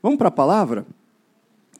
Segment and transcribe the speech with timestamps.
[0.00, 0.86] Vamos para a palavra?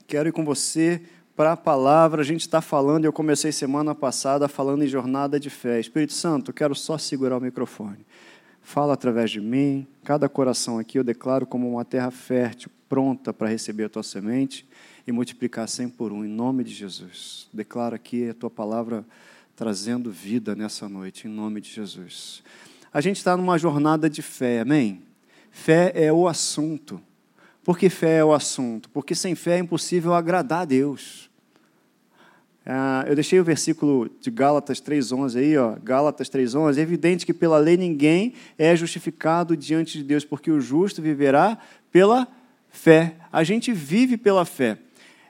[0.09, 1.01] Quero ir com você
[1.37, 2.21] para a palavra.
[2.21, 5.79] A gente está falando, eu comecei semana passada falando em jornada de fé.
[5.79, 8.05] Espírito Santo, quero só segurar o microfone.
[8.61, 9.87] Fala através de mim.
[10.03, 14.69] Cada coração aqui eu declaro como uma terra fértil, pronta para receber a tua semente
[15.07, 17.49] e multiplicar cem por um, em nome de Jesus.
[17.53, 19.07] Declaro aqui a tua palavra
[19.55, 22.43] trazendo vida nessa noite, em nome de Jesus.
[22.93, 25.03] A gente está numa jornada de fé, amém?
[25.53, 27.01] Fé é o assunto.
[27.69, 28.89] Por que fé é o assunto?
[28.89, 31.29] Porque sem fé é impossível agradar a Deus.
[32.65, 36.79] Ah, eu deixei o versículo de Gálatas 3,11 aí, ó, Gálatas 3,11.
[36.79, 41.59] É evidente que pela lei ninguém é justificado diante de Deus, porque o justo viverá
[41.93, 42.27] pela
[42.71, 43.17] fé.
[43.31, 44.79] A gente vive pela fé.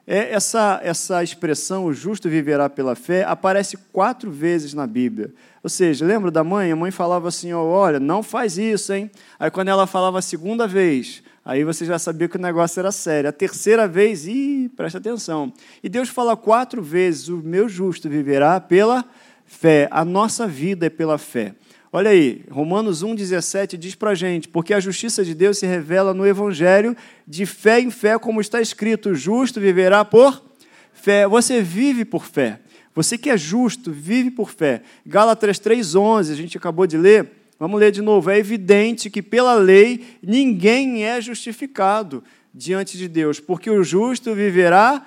[0.06, 5.34] É, essa, essa expressão, o justo viverá pela fé, aparece quatro vezes na Bíblia.
[5.60, 6.70] Ou seja, lembra da mãe?
[6.70, 9.10] A mãe falava assim: oh, olha, não faz isso, hein?
[9.40, 12.92] Aí quando ela falava a segunda vez, Aí você já sabia que o negócio era
[12.92, 13.30] sério.
[13.30, 15.50] A terceira vez, ih, presta atenção.
[15.82, 19.02] E Deus fala quatro vezes: o meu justo viverá pela
[19.46, 19.88] fé.
[19.90, 21.54] A nossa vida é pela fé.
[21.90, 26.26] Olha aí, Romanos 1,17 diz para gente: porque a justiça de Deus se revela no
[26.26, 26.94] Evangelho
[27.26, 30.44] de fé em fé, como está escrito: o justo viverá por
[30.92, 31.26] fé.
[31.26, 32.60] Você vive por fé.
[32.94, 34.82] Você que é justo, vive por fé.
[35.06, 37.37] Gálatas 3,11, a gente acabou de ler.
[37.58, 38.30] Vamos ler de novo.
[38.30, 42.22] É evidente que pela lei ninguém é justificado
[42.54, 45.04] diante de Deus, porque o justo viverá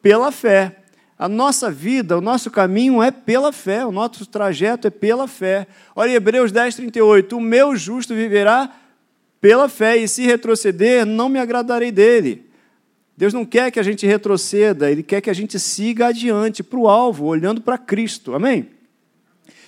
[0.00, 0.76] pela fé.
[1.18, 5.66] A nossa vida, o nosso caminho é pela fé, o nosso trajeto é pela fé.
[5.94, 7.36] Olha Hebreus 10, 38.
[7.36, 8.74] O meu justo viverá
[9.40, 12.46] pela fé, e se retroceder, não me agradarei dele.
[13.16, 16.78] Deus não quer que a gente retroceda, Ele quer que a gente siga adiante para
[16.78, 18.34] o alvo, olhando para Cristo.
[18.34, 18.70] Amém?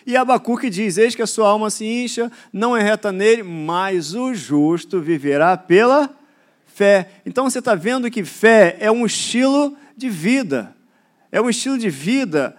[0.06, 4.14] E Abacuque diz: Eis que a sua alma se incha, não é reta nele, mas
[4.14, 6.10] o justo viverá pela
[6.66, 7.08] fé.
[7.24, 10.74] Então você está vendo que fé é um estilo de vida.
[11.30, 12.56] É um estilo de vida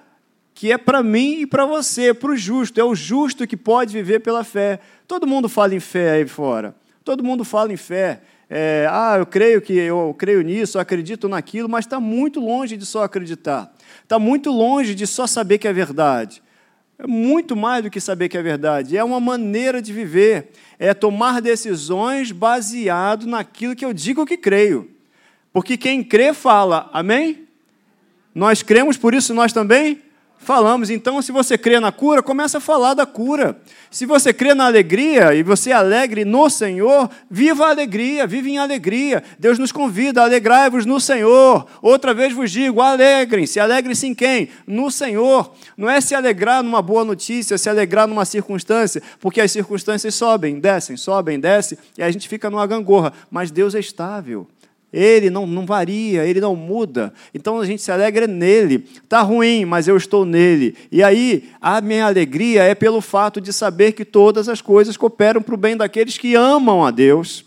[0.53, 2.79] que é para mim e para você, para o justo.
[2.79, 4.79] É o justo que pode viver pela fé.
[5.07, 6.75] Todo mundo fala em fé aí fora.
[7.03, 8.21] Todo mundo fala em fé.
[8.49, 12.77] É, ah, eu creio que eu creio nisso, eu acredito naquilo, mas está muito longe
[12.77, 13.73] de só acreditar.
[14.03, 16.42] Está muito longe de só saber que é verdade.
[16.97, 18.95] É muito mais do que saber que é verdade.
[18.95, 20.51] É uma maneira de viver.
[20.77, 24.89] É tomar decisões baseado naquilo que eu digo que creio.
[25.51, 26.89] Porque quem crê fala.
[26.93, 27.47] Amém?
[28.33, 30.01] Nós cremos, por isso nós também
[30.43, 30.89] falamos.
[30.89, 33.57] Então, se você crê na cura, começa a falar da cura.
[33.89, 38.51] Se você crê na alegria e você é alegre no Senhor, viva a alegria, vive
[38.51, 39.23] em alegria.
[39.39, 41.67] Deus nos convida, alegrai-vos no Senhor.
[41.81, 43.59] Outra vez vos digo, alegrem-se.
[43.59, 44.49] Alegrem-se em quem?
[44.67, 45.53] No Senhor.
[45.77, 50.59] Não é se alegrar numa boa notícia, se alegrar numa circunstância, porque as circunstâncias sobem,
[50.59, 53.13] descem, sobem, descem, e a gente fica numa gangorra.
[53.31, 54.47] Mas Deus é estável.
[54.93, 57.11] Ele não, não varia, ele não muda.
[57.33, 58.85] Então a gente se alegra nele.
[59.03, 60.75] Está ruim, mas eu estou nele.
[60.91, 65.41] E aí, a minha alegria é pelo fato de saber que todas as coisas cooperam
[65.41, 67.43] para o bem daqueles que amam a Deus,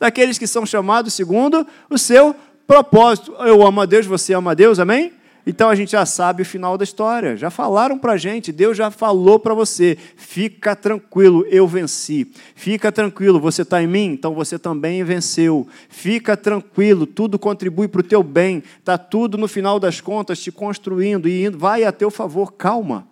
[0.00, 2.34] daqueles que são chamados segundo o seu
[2.66, 3.34] propósito.
[3.40, 5.12] Eu amo a Deus, você ama a Deus, amém?
[5.46, 7.36] Então a gente já sabe o final da história.
[7.36, 9.96] Já falaram para a gente, Deus já falou para você.
[10.16, 12.24] Fica tranquilo, eu venci.
[12.56, 15.68] Fica tranquilo, você está em mim, então você também venceu.
[15.88, 18.60] Fica tranquilo, tudo contribui para o teu bem.
[18.80, 22.52] Está tudo no final das contas te construindo e vai a teu favor.
[22.54, 23.06] Calma,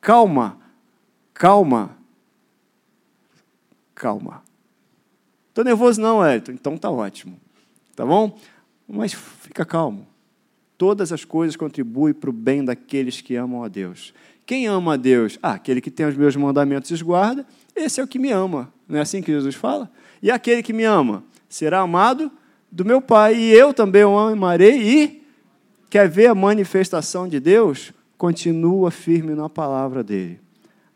[0.00, 0.58] calma,
[1.34, 1.90] calma,
[3.94, 4.42] calma.
[5.50, 6.52] Estou nervoso não, Elton.
[6.52, 7.38] Então tá ótimo.
[7.94, 8.38] Tá bom?
[8.88, 10.06] Mas fica calmo.
[10.78, 14.14] Todas as coisas contribuem para o bem daqueles que amam a Deus.
[14.46, 15.36] Quem ama a Deus?
[15.42, 17.44] Ah, aquele que tem os meus mandamentos e guarda,
[17.74, 18.72] esse é o que me ama.
[18.88, 19.90] Não é assim que Jesus fala?
[20.22, 22.30] E aquele que me ama será amado
[22.70, 24.80] do meu Pai, e eu também o amarei.
[24.80, 25.22] E
[25.90, 27.92] quer ver a manifestação de Deus?
[28.16, 30.40] Continua firme na palavra dele.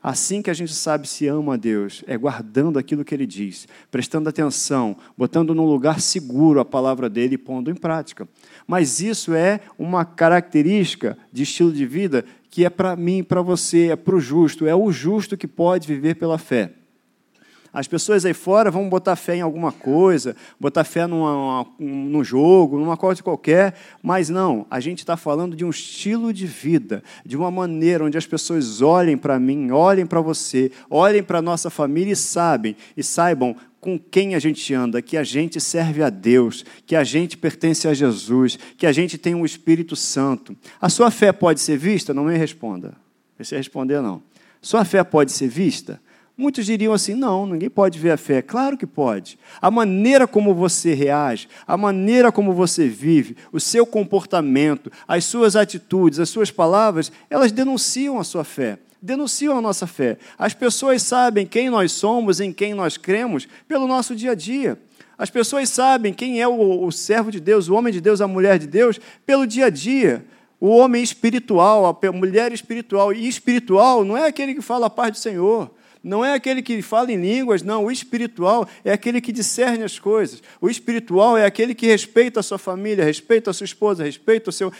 [0.03, 3.69] Assim que a gente sabe se ama a Deus, é guardando aquilo que ele diz,
[3.89, 8.29] prestando atenção, botando num lugar seguro a palavra dele e pondo em prática.
[8.67, 13.89] Mas isso é uma característica de estilo de vida que é para mim, para você,
[13.89, 16.73] é para o justo, é o justo que pode viver pela fé.
[17.73, 22.79] As pessoas aí fora vão botar fé em alguma coisa, botar fé numa, num jogo,
[22.79, 27.35] numa coisa qualquer, mas não, a gente está falando de um estilo de vida, de
[27.35, 31.71] uma maneira onde as pessoas olhem para mim, olhem para você, olhem para a nossa
[31.71, 36.11] família e sabem, e saibam com quem a gente anda, que a gente serve a
[36.11, 40.55] Deus, que a gente pertence a Jesus, que a gente tem um Espírito Santo.
[40.81, 42.13] A sua fé pode ser vista?
[42.13, 42.95] Não me responda.
[43.39, 44.23] Você responder não.
[44.61, 46.01] Sua fé pode ser vista?
[46.37, 48.41] Muitos diriam assim: não, ninguém pode ver a fé.
[48.41, 49.39] Claro que pode.
[49.61, 55.57] A maneira como você reage, a maneira como você vive, o seu comportamento, as suas
[55.57, 60.17] atitudes, as suas palavras, elas denunciam a sua fé, denunciam a nossa fé.
[60.39, 64.79] As pessoas sabem quem nós somos, em quem nós cremos, pelo nosso dia a dia.
[65.19, 68.27] As pessoas sabem quem é o, o servo de Deus, o homem de Deus, a
[68.27, 70.25] mulher de Deus, pelo dia a dia.
[70.59, 73.13] O homem espiritual, a mulher espiritual.
[73.13, 75.71] E espiritual não é aquele que fala a paz do Senhor
[76.03, 77.85] não é aquele que fala em línguas, não.
[77.85, 80.43] O espiritual é aquele que discerne as coisas.
[80.61, 84.53] O espiritual é aquele que respeita a sua família, respeita a sua esposa, respeita o
[84.53, 84.73] seu,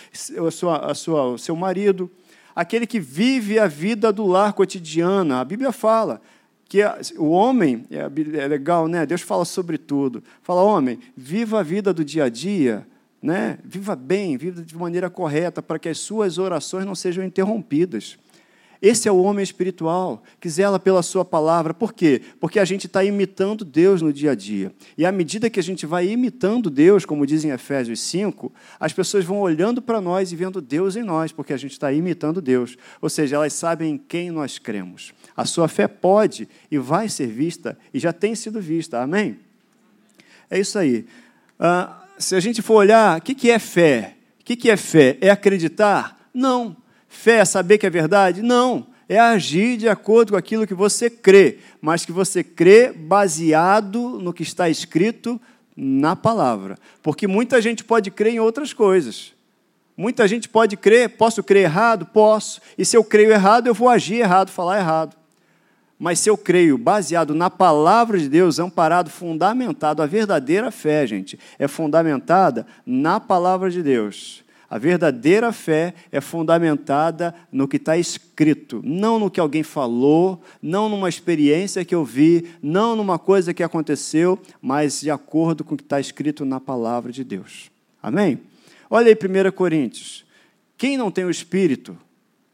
[0.47, 2.11] a sua, a sua, o seu marido.
[2.55, 5.41] Aquele que vive a vida do lar cotidiana.
[5.41, 6.21] A Bíblia fala
[6.69, 6.81] que
[7.17, 7.99] o homem, é,
[8.39, 9.07] é legal, né?
[9.07, 10.25] Deus fala sobre tudo.
[10.43, 12.85] Fala, homem, viva a vida do dia a dia,
[13.23, 13.59] né?
[13.63, 18.19] Viva bem, viva de maneira correta, para que as suas orações não sejam interrompidas.
[18.83, 21.73] Esse é o homem espiritual, que zela pela sua palavra.
[21.73, 22.21] Por quê?
[22.41, 24.75] Porque a gente está imitando Deus no dia a dia.
[24.99, 28.93] E à medida que a gente vai imitando Deus, como diz em Efésios 5, as
[28.93, 32.43] pessoas vão olhando para nós e vendo Deus em nós, porque a gente está imitando
[32.43, 32.77] Deus.
[33.01, 35.15] Ou seja, elas sabem em quem nós cremos.
[35.37, 39.01] A sua fé pode e vai ser vista, e já tem sido vista.
[39.01, 39.39] Amém?
[40.51, 41.07] É isso aí.
[41.57, 44.17] Ah, se a gente for olhar, o que é fé?
[44.41, 45.19] O que é fé?
[45.21, 46.29] É acreditar?
[46.35, 46.82] Não.
[47.13, 48.41] Fé é saber que é verdade?
[48.41, 48.87] Não.
[49.07, 54.33] É agir de acordo com aquilo que você crê, mas que você crê baseado no
[54.33, 55.39] que está escrito
[55.77, 56.79] na palavra.
[57.03, 59.35] Porque muita gente pode crer em outras coisas.
[59.95, 62.07] Muita gente pode crer, posso crer errado?
[62.07, 62.63] Posso.
[62.79, 65.15] E se eu creio errado, eu vou agir errado, falar errado.
[65.99, 71.39] Mas se eu creio baseado na palavra de Deus, amparado, fundamentado, a verdadeira fé, gente,
[71.59, 74.43] é fundamentada na palavra de Deus.
[74.73, 80.89] A verdadeira fé é fundamentada no que está escrito, não no que alguém falou, não
[80.89, 85.77] numa experiência que eu vi, não numa coisa que aconteceu, mas de acordo com o
[85.77, 87.71] que está escrito na palavra de Deus.
[88.03, 88.41] Amém?
[88.89, 90.25] Olha aí 1 Coríntios.
[90.79, 91.95] Quem não tem o Espírito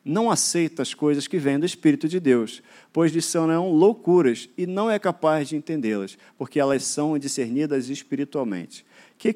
[0.04, 4.66] não aceita as coisas que vêm do Espírito de Deus, pois lhes são loucuras e
[4.66, 8.84] não é capaz de entendê-las, porque elas são discernidas espiritualmente.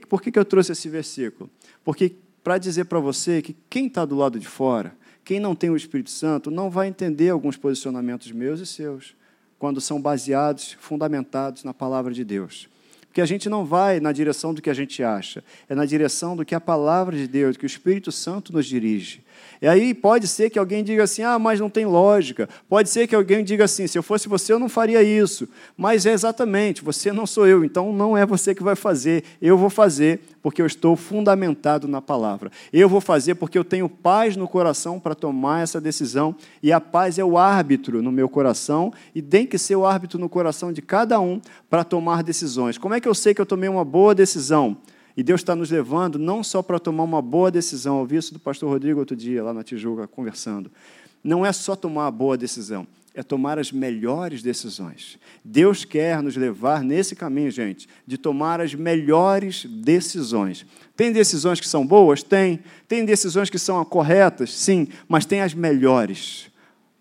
[0.08, 1.48] por que eu trouxe esse versículo?
[1.84, 4.94] Porque para dizer para você que quem está do lado de fora,
[5.24, 9.14] quem não tem o Espírito Santo, não vai entender alguns posicionamentos meus e seus,
[9.58, 12.68] quando são baseados, fundamentados na palavra de Deus.
[13.06, 16.34] Porque a gente não vai na direção do que a gente acha, é na direção
[16.34, 19.21] do que a palavra de Deus, que o Espírito Santo nos dirige.
[19.62, 22.48] E aí pode ser que alguém diga assim: ah, mas não tem lógica.
[22.68, 25.48] Pode ser que alguém diga assim: se eu fosse você, eu não faria isso.
[25.76, 29.22] Mas é exatamente, você não sou eu, então não é você que vai fazer.
[29.40, 32.50] Eu vou fazer porque eu estou fundamentado na palavra.
[32.72, 36.34] Eu vou fazer porque eu tenho paz no coração para tomar essa decisão.
[36.60, 40.18] E a paz é o árbitro no meu coração e tem que ser o árbitro
[40.18, 42.76] no coração de cada um para tomar decisões.
[42.76, 44.76] Como é que eu sei que eu tomei uma boa decisão?
[45.16, 48.32] E Deus está nos levando não só para tomar uma boa decisão, eu vi isso
[48.32, 50.70] do pastor Rodrigo outro dia, lá na Tijuca, conversando.
[51.22, 55.18] Não é só tomar uma boa decisão, é tomar as melhores decisões.
[55.44, 60.66] Deus quer nos levar nesse caminho, gente, de tomar as melhores decisões.
[60.96, 62.22] Tem decisões que são boas?
[62.22, 62.60] Tem.
[62.88, 64.52] Tem decisões que são corretas?
[64.52, 66.50] Sim, mas tem as melhores.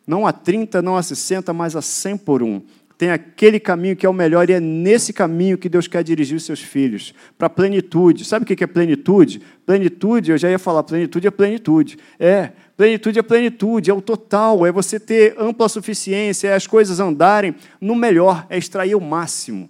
[0.05, 2.61] Não a 30, não a 60, mas a 100 por um
[3.01, 6.37] tem aquele caminho que é o melhor e é nesse caminho que Deus quer dirigir
[6.37, 8.23] os seus filhos, para a plenitude.
[8.23, 9.41] Sabe o que é plenitude?
[9.65, 11.97] Plenitude, eu já ia falar, plenitude é plenitude.
[12.19, 16.99] É, plenitude é plenitude, é o total, é você ter ampla suficiência, é as coisas
[16.99, 19.67] andarem no melhor, é extrair o máximo.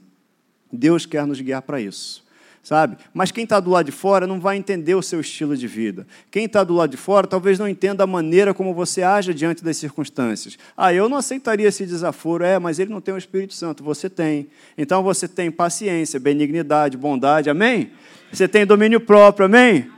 [0.69, 2.20] Deus quer nos guiar para isso
[2.63, 2.97] sabe?
[3.13, 6.05] Mas quem está do lado de fora não vai entender o seu estilo de vida.
[6.29, 9.63] Quem está do lado de fora talvez não entenda a maneira como você age diante
[9.63, 10.57] das circunstâncias.
[10.77, 12.43] Ah, eu não aceitaria esse desaforo.
[12.43, 13.83] É, mas ele não tem o Espírito Santo.
[13.83, 14.47] Você tem.
[14.77, 17.49] Então você tem paciência, benignidade, bondade.
[17.49, 17.91] Amém?
[18.31, 19.45] Você tem domínio próprio.
[19.45, 19.89] Amém?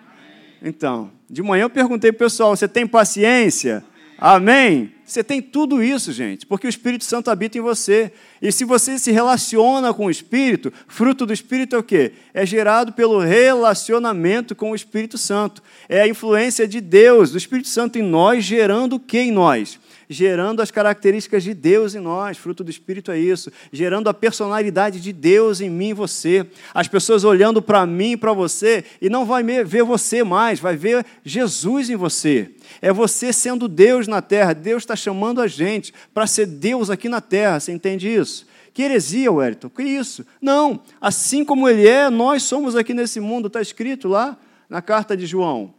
[0.61, 3.83] Então, de manhã eu perguntei para o pessoal: você tem paciência?
[4.17, 4.91] Amém?
[5.05, 8.11] Você tem tudo isso, gente, porque o Espírito Santo habita em você.
[8.41, 12.13] E se você se relaciona com o Espírito, fruto do Espírito é o quê?
[12.33, 15.61] É gerado pelo relacionamento com o Espírito Santo.
[15.89, 19.77] É a influência de Deus, do Espírito Santo em nós, gerando o que em nós?
[20.09, 24.99] Gerando as características de Deus em nós, fruto do Espírito é isso, gerando a personalidade
[24.99, 26.45] de Deus em mim e você.
[26.73, 30.75] As pessoas olhando para mim e para você e não vai ver você mais, vai
[30.75, 32.51] ver Jesus em você.
[32.81, 34.53] É você sendo Deus na terra.
[34.53, 37.59] Deus está chamando a gente para ser Deus aqui na terra.
[37.59, 38.45] Você entende isso?
[38.73, 39.69] Que heresia, Wellington?
[39.69, 40.25] Que isso?
[40.41, 40.81] Não.
[40.99, 43.47] Assim como Ele é, nós somos aqui nesse mundo.
[43.47, 45.73] Está escrito lá na carta de João.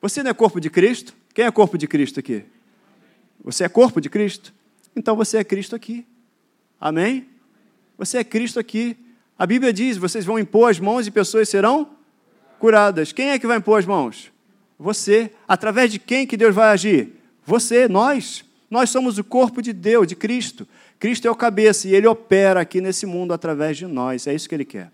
[0.00, 1.14] Você não é corpo de Cristo?
[1.34, 2.44] Quem é corpo de Cristo aqui?
[3.44, 4.54] Você é corpo de Cristo?
[4.94, 6.06] Então você é Cristo aqui.
[6.80, 7.26] Amém?
[7.98, 8.96] Você é Cristo aqui.
[9.38, 11.90] A Bíblia diz: vocês vão impor as mãos e pessoas serão
[12.58, 13.12] curadas.
[13.12, 14.30] Quem é que vai impor as mãos?
[14.78, 15.32] Você.
[15.46, 17.14] Através de quem que Deus vai agir?
[17.44, 18.44] Você, nós.
[18.70, 20.66] Nós somos o corpo de Deus, de Cristo.
[20.98, 24.26] Cristo é o cabeça e ele opera aqui nesse mundo através de nós.
[24.26, 24.90] É isso que ele quer.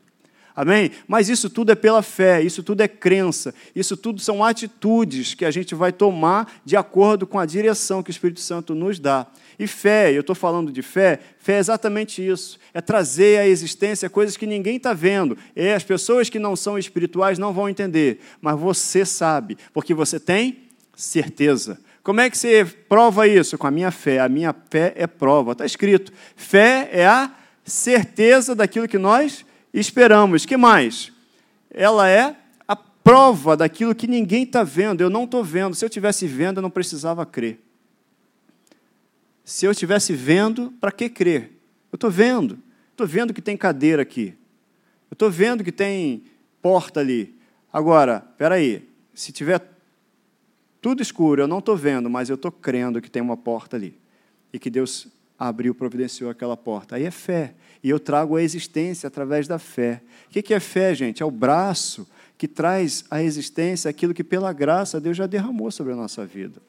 [0.60, 0.90] Amém?
[1.06, 5.44] Mas isso tudo é pela fé, isso tudo é crença, isso tudo são atitudes que
[5.44, 9.28] a gente vai tomar de acordo com a direção que o Espírito Santo nos dá.
[9.56, 14.10] E fé, eu estou falando de fé, fé é exatamente isso: é trazer à existência
[14.10, 15.38] coisas que ninguém está vendo.
[15.54, 20.18] E as pessoas que não são espirituais não vão entender, mas você sabe, porque você
[20.18, 20.64] tem
[20.96, 21.78] certeza.
[22.02, 23.56] Como é que você prova isso?
[23.56, 24.18] Com a minha fé.
[24.18, 25.52] A minha fé é prova.
[25.52, 27.30] Está escrito: fé é a
[27.64, 30.46] certeza daquilo que nós esperamos.
[30.46, 31.12] que mais?
[31.70, 35.00] Ela é a prova daquilo que ninguém está vendo.
[35.00, 35.74] Eu não estou vendo.
[35.74, 37.60] Se eu estivesse vendo, eu não precisava crer.
[39.44, 41.52] Se eu estivesse vendo, para que crer?
[41.90, 42.58] Eu estou vendo.
[42.90, 44.34] Estou vendo que tem cadeira aqui.
[45.10, 46.24] Eu estou vendo que tem
[46.60, 47.34] porta ali.
[47.72, 48.88] Agora, espera aí.
[49.14, 49.60] Se tiver
[50.80, 53.98] tudo escuro, eu não estou vendo, mas eu estou crendo que tem uma porta ali.
[54.52, 55.08] E que Deus
[55.38, 56.96] abriu, providenciou aquela porta.
[56.96, 57.54] Aí é fé.
[57.82, 60.02] E eu trago a existência através da fé.
[60.26, 61.22] O que é fé, gente?
[61.22, 62.06] É o braço
[62.36, 66.60] que traz à existência aquilo que, pela graça, Deus já derramou sobre a nossa vida.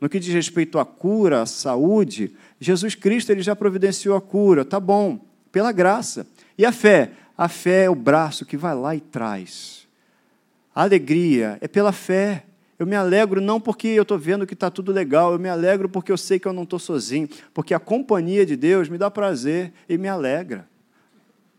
[0.00, 4.64] No que diz respeito à cura, à saúde, Jesus Cristo ele já providenciou a cura,
[4.64, 5.20] tá bom,
[5.52, 6.26] pela graça.
[6.56, 7.12] E a fé?
[7.36, 9.86] A fé é o braço que vai lá e traz.
[10.74, 12.44] A alegria é pela fé.
[12.80, 15.86] Eu me alegro não porque eu estou vendo que está tudo legal, eu me alegro
[15.86, 19.10] porque eu sei que eu não estou sozinho, porque a companhia de Deus me dá
[19.10, 20.66] prazer e me alegra.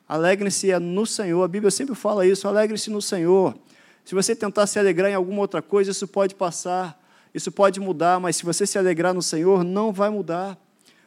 [0.10, 3.56] Alegre-se no Senhor, a Bíblia sempre fala isso, alegre-se no Senhor.
[4.04, 7.00] Se você tentar se alegrar em alguma outra coisa, isso pode passar,
[7.36, 10.58] isso pode mudar, mas se você se alegrar no Senhor, não vai mudar.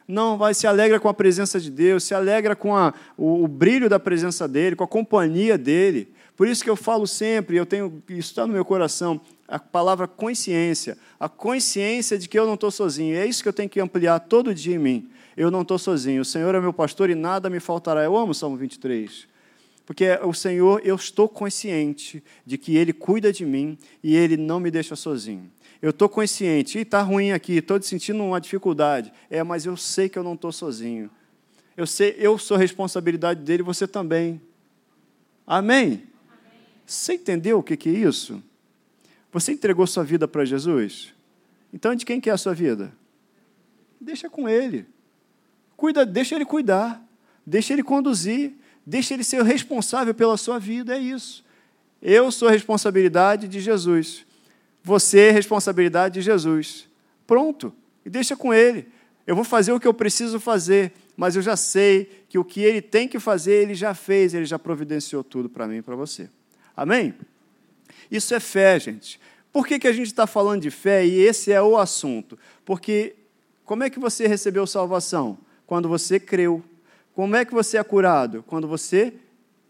[0.07, 3.49] Não, vai, se alegra com a presença de Deus, se alegra com a, o, o
[3.49, 6.14] brilho da presença dEle, com a companhia dEle.
[6.35, 10.07] Por isso que eu falo sempre, eu tenho, isso está no meu coração, a palavra
[10.07, 13.15] consciência, a consciência de que eu não estou sozinho.
[13.15, 15.09] É isso que eu tenho que ampliar todo dia em mim.
[15.37, 16.21] Eu não estou sozinho.
[16.21, 18.03] O Senhor é meu pastor e nada me faltará.
[18.03, 19.27] Eu amo o Salmo 23.
[19.85, 24.59] Porque o Senhor, eu estou consciente de que Ele cuida de mim e Ele não
[24.59, 25.51] me deixa sozinho.
[25.81, 29.13] Eu estou consciente, e está ruim aqui, estou sentindo uma dificuldade.
[29.29, 31.11] É, mas eu sei que eu não estou sozinho.
[31.77, 34.41] Eu sei, eu sou responsabilidade dele, você também.
[35.45, 36.03] Amém?
[36.85, 38.41] Você entendeu o que é isso?
[39.31, 41.13] Você entregou sua vida para Jesus?
[41.73, 42.93] Então, de quem que é a sua vida?
[43.99, 44.85] Deixa com Ele.
[45.75, 47.05] Cuida, deixa Ele cuidar.
[47.45, 48.53] Deixa Ele conduzir.
[48.85, 50.95] Deixa Ele ser responsável pela sua vida.
[50.95, 51.43] É isso.
[52.01, 54.25] Eu sou responsabilidade de Jesus.
[54.83, 56.87] Você é responsabilidade de Jesus.
[57.25, 57.73] Pronto.
[58.05, 58.87] E deixa com Ele.
[59.25, 62.61] Eu vou fazer o que eu preciso fazer, mas eu já sei que o que
[62.61, 65.95] Ele tem que fazer, Ele já fez, Ele já providenciou tudo para mim e para
[65.95, 66.29] você.
[66.75, 67.13] Amém?
[68.09, 69.19] Isso é fé, gente.
[69.51, 72.37] Por que, que a gente está falando de fé e esse é o assunto?
[72.65, 73.15] Porque
[73.63, 75.37] como é que você recebeu salvação?
[75.65, 76.63] Quando você creu.
[77.13, 78.43] Como é que você é curado?
[78.45, 79.13] Quando você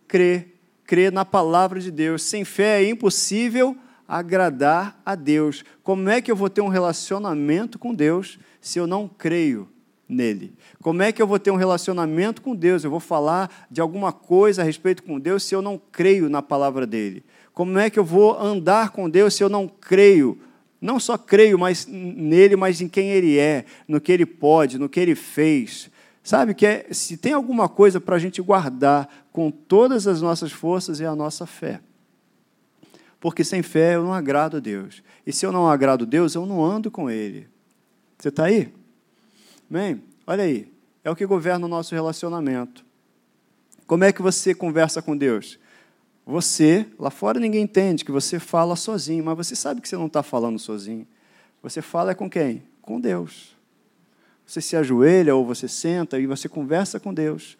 [0.08, 0.48] crê.
[0.86, 2.24] Crê na palavra de Deus.
[2.24, 5.64] Sem fé é impossível agradar a Deus.
[5.84, 9.70] Como é que eu vou ter um relacionamento com Deus se eu não creio
[10.08, 10.54] nele?
[10.82, 12.84] Como é que eu vou ter um relacionamento com Deus?
[12.84, 16.42] Eu vou falar de alguma coisa a respeito com Deus se eu não creio na
[16.42, 17.24] palavra dele?
[17.54, 20.38] Como é que eu vou andar com Deus se eu não creio?
[20.82, 24.90] Não só creio mas nele, mas em quem ele é, no que ele pode, no
[24.90, 25.90] que ele fez.
[26.24, 30.52] Sabe que é, se tem alguma coisa para a gente guardar com todas as nossas
[30.52, 31.80] forças é a nossa fé.
[33.20, 35.02] Porque sem fé eu não agrado a Deus.
[35.26, 37.48] E se eu não agrado a Deus, eu não ando com Ele.
[38.18, 38.72] Você está aí?
[39.70, 40.72] Bem, olha aí.
[41.04, 42.84] É o que governa o nosso relacionamento.
[43.88, 45.60] Como é que você conversa com Deus?
[46.26, 50.08] Você, lá fora ninguém entende que você fala sozinho, mas você sabe que você não
[50.08, 51.08] está falando sozinho.
[51.62, 52.64] Você fala é com quem?
[52.82, 53.56] Com Deus.
[54.46, 57.58] Você se ajoelha ou você senta e você conversa com Deus.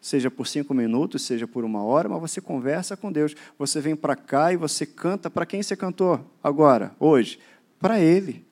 [0.00, 3.34] Seja por cinco minutos, seja por uma hora, mas você conversa com Deus.
[3.58, 5.28] Você vem para cá e você canta.
[5.28, 7.38] Para quem você cantou agora, hoje?
[7.78, 8.44] Para Ele.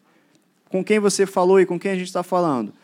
[0.68, 2.74] Com quem você falou e com quem a gente está falando?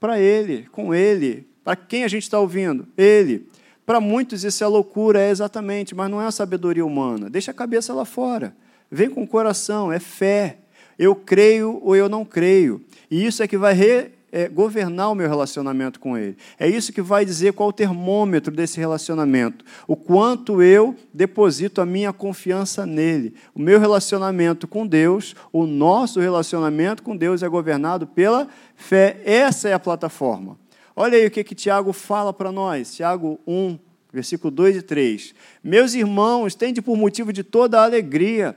[0.00, 1.46] Para Ele, com Ele.
[1.62, 2.88] Para quem a gente está ouvindo?
[2.96, 3.46] Ele.
[3.84, 7.28] Para muitos isso é loucura, é exatamente, mas não é a sabedoria humana.
[7.28, 8.54] Deixa a cabeça lá fora.
[8.90, 10.58] Vem com o coração, é fé.
[10.98, 12.80] Eu creio ou eu não creio.
[13.10, 16.36] E isso é que vai re é, governar o meu relacionamento com Ele.
[16.58, 19.64] É isso que vai dizer qual o termômetro desse relacionamento.
[19.86, 23.34] O quanto eu deposito a minha confiança nele.
[23.54, 29.20] O meu relacionamento com Deus, o nosso relacionamento com Deus é governado pela fé.
[29.24, 30.58] Essa é a plataforma.
[30.94, 32.94] Olha aí o que, que Tiago fala para nós.
[32.94, 33.78] Tiago 1,
[34.12, 35.34] versículo 2 e 3.
[35.62, 38.56] Meus irmãos, tende por motivo de toda a alegria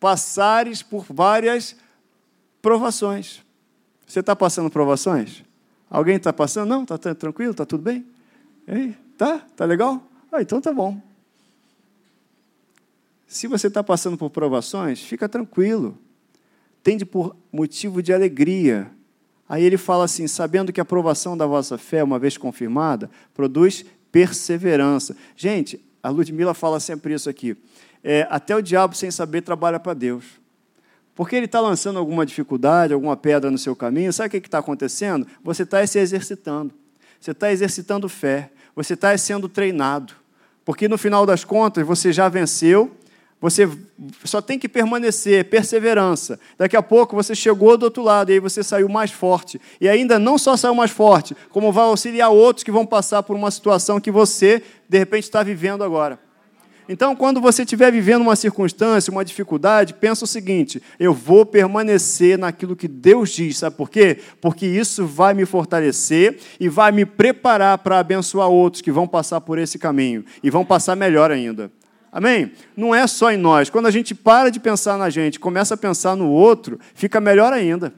[0.00, 1.76] passares por várias
[2.60, 3.41] provações.
[4.12, 5.42] Você está passando provações?
[5.88, 6.68] Alguém está passando?
[6.68, 6.82] Não?
[6.82, 7.52] Está tranquilo?
[7.52, 8.04] Está tudo bem?
[8.68, 9.38] Ei, tá?
[9.56, 10.06] Tá legal?
[10.30, 11.00] Ah, então tá bom.
[13.26, 15.96] Se você está passando por provações, fica tranquilo.
[16.82, 18.90] Tende por motivo de alegria.
[19.48, 23.82] Aí ele fala assim: sabendo que a aprovação da vossa fé, uma vez confirmada, produz
[24.12, 25.16] perseverança.
[25.34, 27.56] Gente, a Ludmilla fala sempre isso aqui.
[28.04, 30.41] É, até o diabo, sem saber, trabalha para Deus.
[31.14, 34.58] Porque ele está lançando alguma dificuldade, alguma pedra no seu caminho, sabe o que está
[34.58, 35.26] acontecendo?
[35.44, 36.72] Você está se exercitando.
[37.20, 38.50] Você está exercitando fé.
[38.74, 40.14] Você está sendo treinado.
[40.64, 42.90] Porque no final das contas, você já venceu,
[43.40, 43.68] você
[44.24, 46.38] só tem que permanecer, perseverança.
[46.56, 49.60] Daqui a pouco você chegou do outro lado e aí você saiu mais forte.
[49.80, 53.34] E ainda não só saiu mais forte, como vai auxiliar outros que vão passar por
[53.34, 56.20] uma situação que você, de repente, está vivendo agora.
[56.92, 62.36] Então, quando você estiver vivendo uma circunstância, uma dificuldade, pensa o seguinte: eu vou permanecer
[62.36, 63.56] naquilo que Deus diz.
[63.56, 64.18] Sabe por quê?
[64.42, 69.40] Porque isso vai me fortalecer e vai me preparar para abençoar outros que vão passar
[69.40, 71.72] por esse caminho e vão passar melhor ainda.
[72.12, 72.52] Amém?
[72.76, 73.70] Não é só em nós.
[73.70, 77.54] Quando a gente para de pensar na gente, começa a pensar no outro, fica melhor
[77.54, 77.90] ainda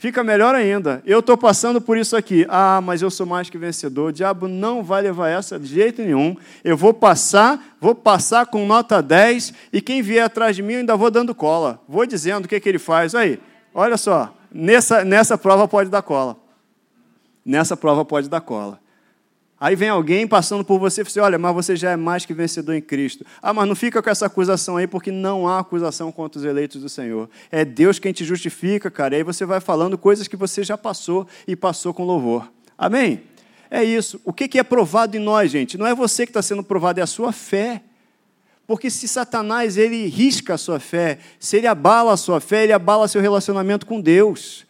[0.00, 1.02] fica melhor ainda.
[1.04, 2.46] Eu estou passando por isso aqui.
[2.48, 4.08] Ah, mas eu sou mais que vencedor.
[4.08, 6.34] O diabo não vai levar essa de jeito nenhum.
[6.64, 10.78] Eu vou passar, vou passar com nota 10 e quem vier atrás de mim eu
[10.80, 11.78] ainda vou dando cola.
[11.86, 13.14] Vou dizendo o que, que ele faz.
[13.14, 13.38] Aí,
[13.74, 16.34] olha só, nessa, nessa prova pode dar cola.
[17.44, 18.80] Nessa prova pode dar cola.
[19.60, 22.24] Aí vem alguém passando por você e fala assim, olha, mas você já é mais
[22.24, 23.26] que vencedor em Cristo.
[23.42, 26.80] Ah, mas não fica com essa acusação aí, porque não há acusação contra os eleitos
[26.80, 27.28] do Senhor.
[27.52, 29.14] É Deus quem te justifica, cara.
[29.14, 32.50] E aí você vai falando coisas que você já passou e passou com louvor.
[32.78, 33.20] Amém?
[33.70, 34.18] É isso.
[34.24, 35.76] O que é provado em nós, gente?
[35.76, 37.82] Não é você que está sendo provado, é a sua fé.
[38.66, 42.72] Porque se Satanás ele risca a sua fé, se ele abala a sua fé, ele
[42.72, 44.64] abala seu relacionamento com Deus.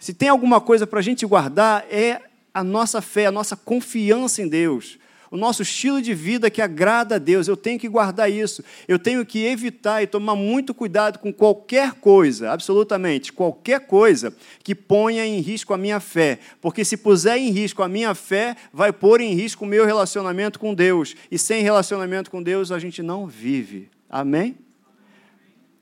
[0.00, 2.22] Se tem alguma coisa para a gente guardar, é
[2.54, 4.98] a nossa fé, a nossa confiança em Deus,
[5.30, 7.48] o nosso estilo de vida que agrada a Deus.
[7.48, 8.62] Eu tenho que guardar isso.
[8.86, 14.74] Eu tenho que evitar e tomar muito cuidado com qualquer coisa, absolutamente qualquer coisa que
[14.74, 16.38] ponha em risco a minha fé.
[16.60, 20.60] Porque se puser em risco a minha fé, vai pôr em risco o meu relacionamento
[20.60, 21.16] com Deus.
[21.30, 23.88] E sem relacionamento com Deus a gente não vive.
[24.10, 24.54] Amém?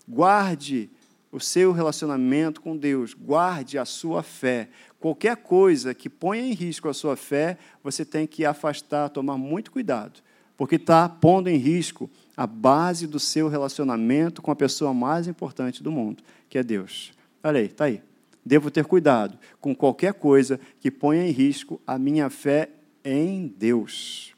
[0.08, 0.88] Guarde
[1.32, 4.68] o seu relacionamento com Deus, guarde a sua fé,
[5.00, 9.72] Qualquer coisa que ponha em risco a sua fé, você tem que afastar, tomar muito
[9.72, 10.20] cuidado,
[10.58, 15.82] porque está pondo em risco a base do seu relacionamento com a pessoa mais importante
[15.82, 17.14] do mundo, que é Deus.
[17.42, 18.02] Olha aí, está aí.
[18.44, 22.68] Devo ter cuidado com qualquer coisa que ponha em risco a minha fé
[23.02, 24.34] em Deus.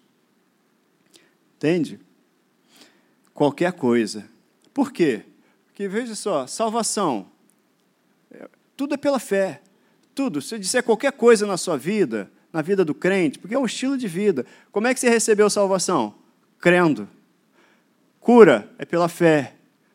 [1.56, 1.98] Entende?
[3.34, 4.28] Qualquer coisa.
[4.72, 5.24] Por quê?
[5.66, 7.26] Porque veja só, salvação.
[8.76, 9.60] Tudo é pela fé.
[10.14, 10.40] Tudo.
[10.42, 13.96] Se disser qualquer coisa na sua vida, na vida do crente, porque é um estilo
[13.96, 14.44] de vida.
[14.70, 16.14] Como é que você recebeu salvação?
[16.60, 17.08] Crendo.
[18.20, 19.54] Cura é pela fé.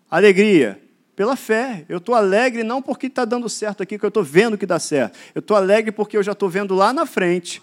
[0.10, 0.82] Alegria,
[1.15, 1.86] pela fé.
[1.88, 4.80] Eu estou alegre não porque está dando certo aqui, que eu estou vendo que dá
[4.80, 5.17] certo.
[5.36, 7.62] Eu estou alegre porque eu já estou vendo lá na frente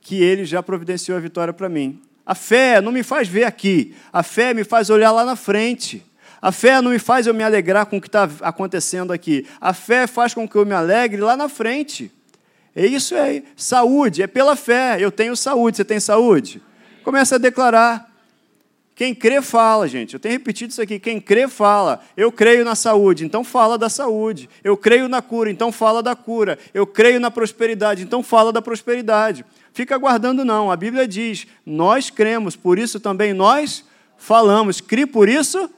[0.00, 2.00] que Ele já providenciou a vitória para mim.
[2.24, 6.04] A fé não me faz ver aqui, a fé me faz olhar lá na frente.
[6.42, 9.46] A fé não me faz eu me alegrar com o que está acontecendo aqui.
[9.60, 12.10] A fé faz com que eu me alegre lá na frente.
[12.74, 13.44] É isso aí.
[13.56, 14.96] Saúde, é pela fé.
[14.98, 15.76] Eu tenho saúde.
[15.76, 16.62] Você tem saúde?
[17.04, 18.08] Começa a declarar.
[18.94, 20.14] Quem crê, fala, gente.
[20.14, 20.98] Eu tenho repetido isso aqui.
[20.98, 22.00] Quem crê, fala.
[22.16, 24.48] Eu creio na saúde, então fala da saúde.
[24.62, 26.58] Eu creio na cura, então fala da cura.
[26.72, 29.44] Eu creio na prosperidade, então fala da prosperidade.
[29.72, 30.70] Fica aguardando, não.
[30.70, 33.84] A Bíblia diz: nós cremos, por isso também nós
[34.18, 34.82] falamos.
[34.82, 35.70] Crie por isso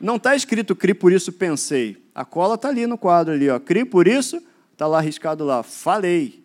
[0.00, 1.96] não está escrito cri, por isso pensei.
[2.14, 3.58] A cola está ali no quadro ali, ó.
[3.58, 5.62] Cri, por isso, está lá arriscado lá.
[5.62, 6.44] Falei.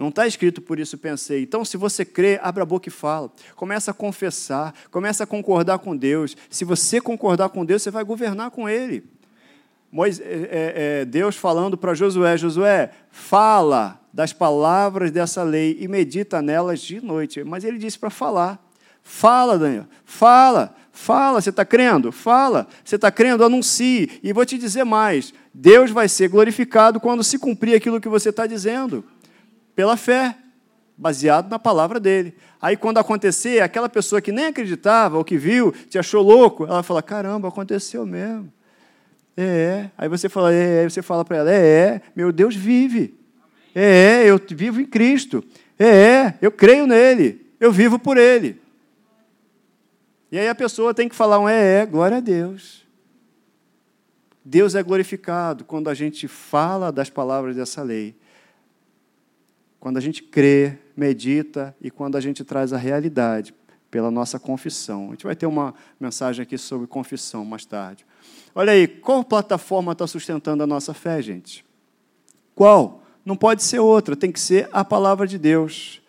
[0.00, 1.42] Não está escrito por isso pensei.
[1.42, 3.30] Então, se você crê, abra a boca e fala.
[3.54, 6.34] Começa a confessar, começa a concordar com Deus.
[6.48, 9.04] Se você concordar com Deus, você vai governar com Ele.
[9.92, 16.40] Moisés, é, é, Deus falando para Josué: Josué, fala das palavras dessa lei e medita
[16.40, 17.44] nelas de noite.
[17.44, 18.58] Mas ele disse para falar.
[19.02, 22.10] Fala, Daniel, fala, Fala, você está crendo?
[22.10, 22.66] Fala.
[22.84, 23.44] Você está crendo?
[23.44, 24.20] Anuncie.
[24.22, 28.30] E vou te dizer mais: Deus vai ser glorificado quando se cumprir aquilo que você
[28.30, 29.04] está dizendo,
[29.74, 30.36] pela fé,
[30.96, 32.34] baseado na palavra dele.
[32.60, 36.82] Aí, quando acontecer, aquela pessoa que nem acreditava, ou que viu, te achou louco, ela
[36.82, 38.52] fala: caramba, aconteceu mesmo.
[39.36, 39.90] É, é.
[39.96, 40.88] Aí você fala, é, é.
[40.88, 43.14] você fala para ela, é, é, meu Deus vive.
[43.74, 45.42] É, é, eu vivo em Cristo.
[45.78, 47.46] É, eu creio nele.
[47.58, 48.60] Eu vivo por ele.
[50.32, 52.86] E aí a pessoa tem que falar um é, é, glória a Deus.
[54.44, 58.16] Deus é glorificado quando a gente fala das palavras dessa lei.
[59.80, 63.54] Quando a gente crê, medita e quando a gente traz a realidade
[63.90, 65.08] pela nossa confissão.
[65.08, 68.06] A gente vai ter uma mensagem aqui sobre confissão mais tarde.
[68.54, 71.64] Olha aí, qual plataforma está sustentando a nossa fé, gente?
[72.54, 73.02] Qual?
[73.24, 76.00] Não pode ser outra, tem que ser a palavra de Deus.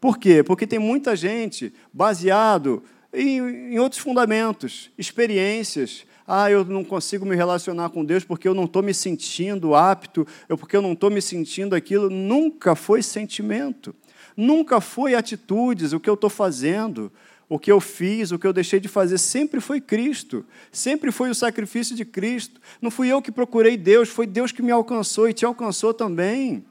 [0.00, 0.42] Por quê?
[0.42, 2.82] Porque tem muita gente baseado
[3.16, 6.04] em, em outros fundamentos, experiências.
[6.26, 10.26] Ah, eu não consigo me relacionar com Deus porque eu não estou me sentindo apto,
[10.48, 12.10] eu, porque eu não estou me sentindo aquilo.
[12.10, 13.94] Nunca foi sentimento,
[14.36, 17.10] nunca foi atitudes, o que eu estou fazendo.
[17.48, 21.30] O que eu fiz, o que eu deixei de fazer, sempre foi Cristo, sempre foi
[21.30, 22.60] o sacrifício de Cristo.
[22.82, 26.64] Não fui eu que procurei Deus, foi Deus que me alcançou e te alcançou também.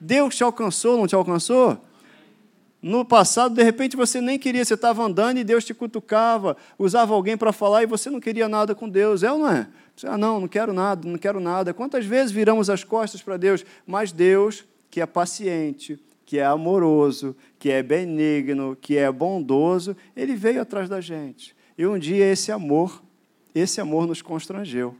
[0.00, 1.78] Deus te alcançou, não te alcançou?
[2.82, 7.14] No passado, de repente, você nem queria, você estava andando e Deus te cutucava, usava
[7.14, 9.68] alguém para falar e você não queria nada com Deus, é ou não é?
[9.94, 11.72] Você, ah, não, não quero nada, não quero nada.
[11.72, 13.64] Quantas vezes viramos as costas para Deus?
[13.86, 20.34] Mas Deus, que é paciente, que é amoroso, que é benigno, que é bondoso, ele
[20.34, 21.54] veio atrás da gente.
[21.78, 23.00] E um dia esse amor,
[23.54, 24.96] esse amor nos constrangeu.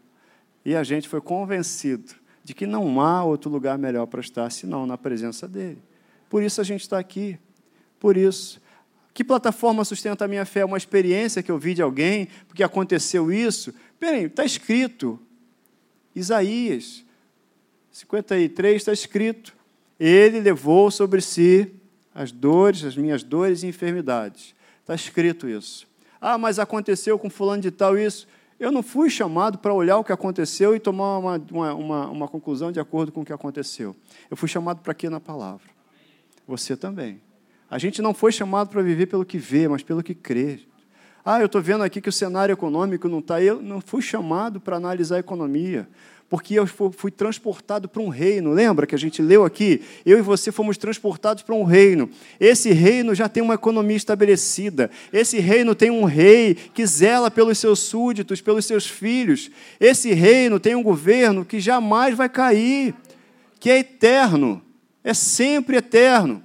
[0.65, 2.15] E a gente foi convencido
[2.45, 5.83] de que não há outro lugar melhor para estar senão na presença dele.
[6.31, 7.39] Por isso a gente está aqui.
[8.03, 8.61] Por isso.
[9.15, 10.65] Que plataforma sustenta a minha fé?
[10.65, 13.73] Uma experiência que eu vi de alguém, porque aconteceu isso?
[14.01, 15.21] Peraí, está escrito.
[16.13, 17.05] Isaías
[17.93, 19.55] 53 está escrito.
[20.01, 21.73] Ele levou sobre si
[22.13, 24.53] as dores, as minhas dores e enfermidades.
[24.81, 25.87] Está escrito isso.
[26.21, 28.27] Ah, mas aconteceu com fulano de tal isso.
[28.59, 32.29] Eu não fui chamado para olhar o que aconteceu e tomar uma, uma, uma, uma
[32.29, 33.95] conclusão de acordo com o que aconteceu.
[34.29, 35.71] Eu fui chamado para quê na palavra?
[36.49, 37.21] Você também.
[37.73, 40.59] A gente não foi chamado para viver pelo que vê, mas pelo que crê.
[41.25, 43.43] Ah, eu estou vendo aqui que o cenário econômico não está.
[43.43, 45.89] Eu não fui chamado para analisar a economia
[46.29, 48.53] porque eu fui transportado para um reino.
[48.53, 49.81] Lembra que a gente leu aqui?
[50.05, 52.11] Eu e você fomos transportados para um reino.
[52.39, 54.91] Esse reino já tem uma economia estabelecida.
[55.11, 59.51] Esse reino tem um rei que zela pelos seus súditos, pelos seus filhos.
[59.81, 62.95] Esse reino tem um governo que jamais vai cair,
[63.59, 64.63] que é eterno,
[65.03, 66.43] é sempre eterno.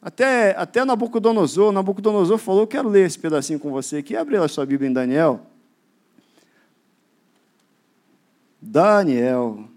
[0.00, 4.16] Até, até Nabucodonosor, Nabucodonosor falou: Quero ler esse pedacinho com você aqui.
[4.16, 5.40] Abre a sua Bíblia em Daniel.
[8.60, 9.68] Daniel.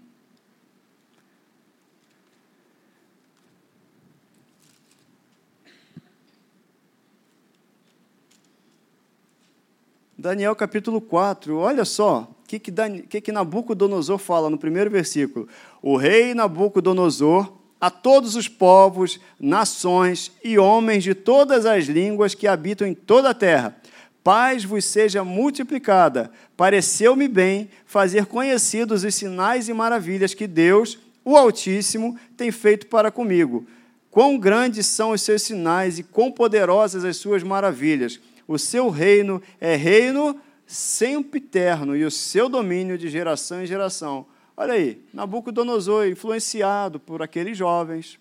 [10.22, 12.72] Daniel capítulo 4, olha só o que, que,
[13.08, 15.48] que, que Nabucodonosor fala no primeiro versículo.
[15.82, 22.46] O rei Nabucodonosor, a todos os povos, nações e homens de todas as línguas que
[22.46, 23.76] habitam em toda a terra,
[24.22, 26.30] paz vos seja multiplicada.
[26.56, 33.10] Pareceu-me bem fazer conhecidos os sinais e maravilhas que Deus, o Altíssimo, tem feito para
[33.10, 33.66] comigo.
[34.12, 38.20] Quão grandes são os seus sinais e quão poderosas as suas maravilhas.
[38.46, 44.24] O seu reino é reino sempiterno e o seu domínio de geração em geração.
[44.62, 48.16] Olha aí, Nabucodonosor, influenciado por aqueles jovens,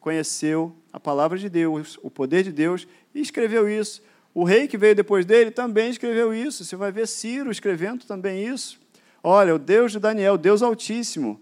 [0.00, 4.02] conheceu a palavra de Deus, o poder de Deus e escreveu isso.
[4.34, 6.64] O rei que veio depois dele também escreveu isso.
[6.64, 8.80] Você vai ver Ciro escrevendo também isso.
[9.22, 11.40] Olha, o Deus de Daniel, Deus Altíssimo,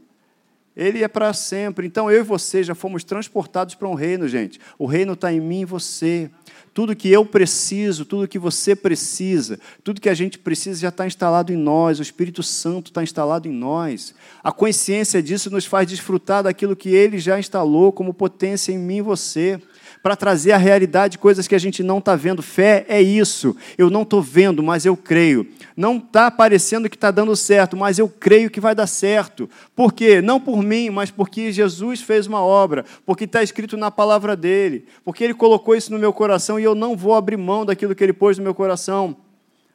[0.77, 1.87] ele é para sempre.
[1.87, 4.61] Então eu e você já fomos transportados para um reino, gente.
[4.79, 6.31] O reino está em mim e você.
[6.73, 11.07] Tudo que eu preciso, tudo que você precisa, tudo que a gente precisa já está
[11.07, 12.01] instalado em nós.
[12.01, 14.13] O Espírito Santo está instalado em nós.
[14.43, 18.97] A consciência disso nos faz desfrutar daquilo que ele já instalou como potência em mim
[18.97, 19.61] e você
[20.05, 22.43] para trazer a realidade coisas que a gente não está vendo.
[22.43, 23.57] Fé é isso.
[23.79, 25.49] Eu não estou vendo, mas eu creio.
[25.75, 29.49] Não está parecendo que está dando certo, mas eu creio que vai dar certo.
[29.75, 30.21] Por quê?
[30.21, 34.85] Não por mim, mas porque Jesus fez uma obra, porque está escrito na palavra dele,
[35.03, 38.05] porque ele colocou isso no meu coração e eu não vou abrir mão daquilo que
[38.05, 39.17] ele pôs no meu coração.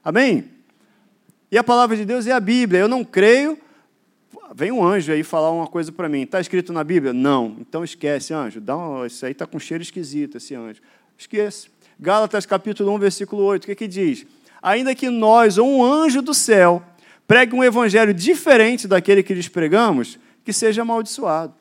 [0.05, 0.45] Amém?
[1.51, 2.81] E a palavra de Deus é a Bíblia.
[2.81, 3.57] Eu não creio,
[4.53, 6.21] vem um anjo aí falar uma coisa para mim.
[6.21, 7.13] Está escrito na Bíblia?
[7.13, 7.55] Não.
[7.59, 8.59] Então esquece, anjo.
[8.59, 10.81] Dá um, isso aí está com cheiro esquisito, esse anjo.
[11.17, 11.69] Esquece.
[11.99, 14.25] Gálatas capítulo 1, versículo 8, o que, que diz?
[14.61, 16.81] Ainda que nós ou um anjo do céu
[17.27, 21.53] pregue um evangelho diferente daquele que lhes pregamos, que seja amaldiçoado.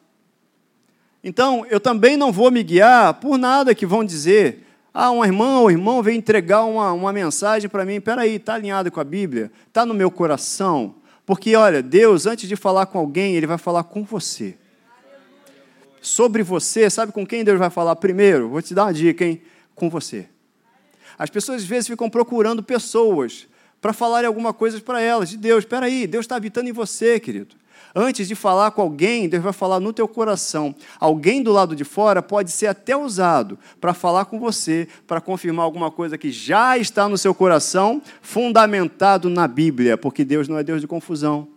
[1.22, 4.64] Então, eu também não vou me guiar por nada que vão dizer.
[4.94, 7.96] Ah, uma irmã ou irmão veio entregar uma, uma mensagem para mim.
[7.96, 9.50] Espera aí, está alinhado com a Bíblia?
[9.66, 10.94] Está no meu coração?
[11.28, 14.56] Porque, olha, Deus, antes de falar com alguém, Ele vai falar com você.
[16.00, 18.48] Sobre você, sabe com quem Deus vai falar primeiro?
[18.48, 19.42] Vou te dar uma dica, hein?
[19.74, 20.26] Com você.
[21.18, 23.46] As pessoas às vezes ficam procurando pessoas
[23.78, 25.64] para falarem alguma coisa para elas, de Deus.
[25.64, 27.54] Espera aí, Deus está habitando em você, querido.
[27.94, 30.74] Antes de falar com alguém, Deus vai falar no teu coração.
[31.00, 35.64] Alguém do lado de fora pode ser até usado para falar com você, para confirmar
[35.64, 40.62] alguma coisa que já está no seu coração, fundamentado na Bíblia, porque Deus não é
[40.62, 41.48] Deus de confusão.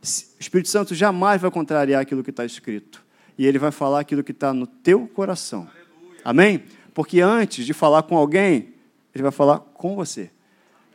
[0.00, 3.02] O Espírito Santo jamais vai contrariar aquilo que está escrito.
[3.36, 5.68] E ele vai falar aquilo que está no teu coração.
[6.24, 6.62] Amém?
[6.92, 8.74] Porque antes de falar com alguém,
[9.14, 10.30] ele vai falar com você.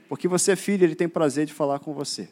[0.08, 2.30] Porque você é filho, ele tem prazer de falar com você.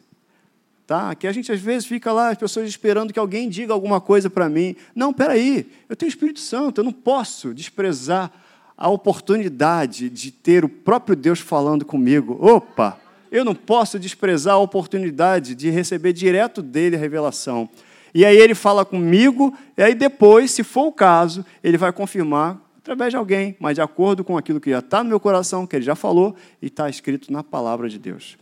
[0.88, 1.14] Tá?
[1.14, 4.30] Que a gente às vezes fica lá, as pessoas esperando que alguém diga alguma coisa
[4.30, 4.74] para mim.
[4.94, 8.32] Não, peraí, eu tenho Espírito Santo, eu não posso desprezar
[8.74, 12.38] a oportunidade de ter o próprio Deus falando comigo.
[12.40, 12.98] Opa!
[13.30, 17.68] Eu não posso desprezar a oportunidade de receber direto dele a revelação.
[18.14, 22.58] E aí ele fala comigo, e aí depois, se for o caso, ele vai confirmar
[22.78, 25.76] através de alguém, mas de acordo com aquilo que já está no meu coração, que
[25.76, 28.38] ele já falou e está escrito na palavra de Deus.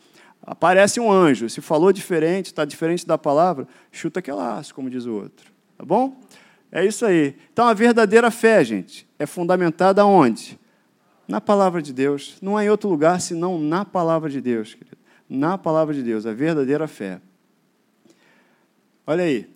[0.46, 5.04] Aparece um anjo, se falou diferente, está diferente da palavra, chuta aquele laço, como diz
[5.04, 5.50] o outro.
[5.76, 6.20] Tá bom?
[6.70, 7.36] É isso aí.
[7.52, 10.56] Então a verdadeira fé, gente, é fundamentada onde?
[11.26, 12.36] Na palavra de Deus.
[12.40, 14.96] Não é em outro lugar senão na palavra de Deus, querido.
[15.28, 17.20] Na palavra de Deus, a verdadeira fé.
[19.04, 19.55] Olha aí.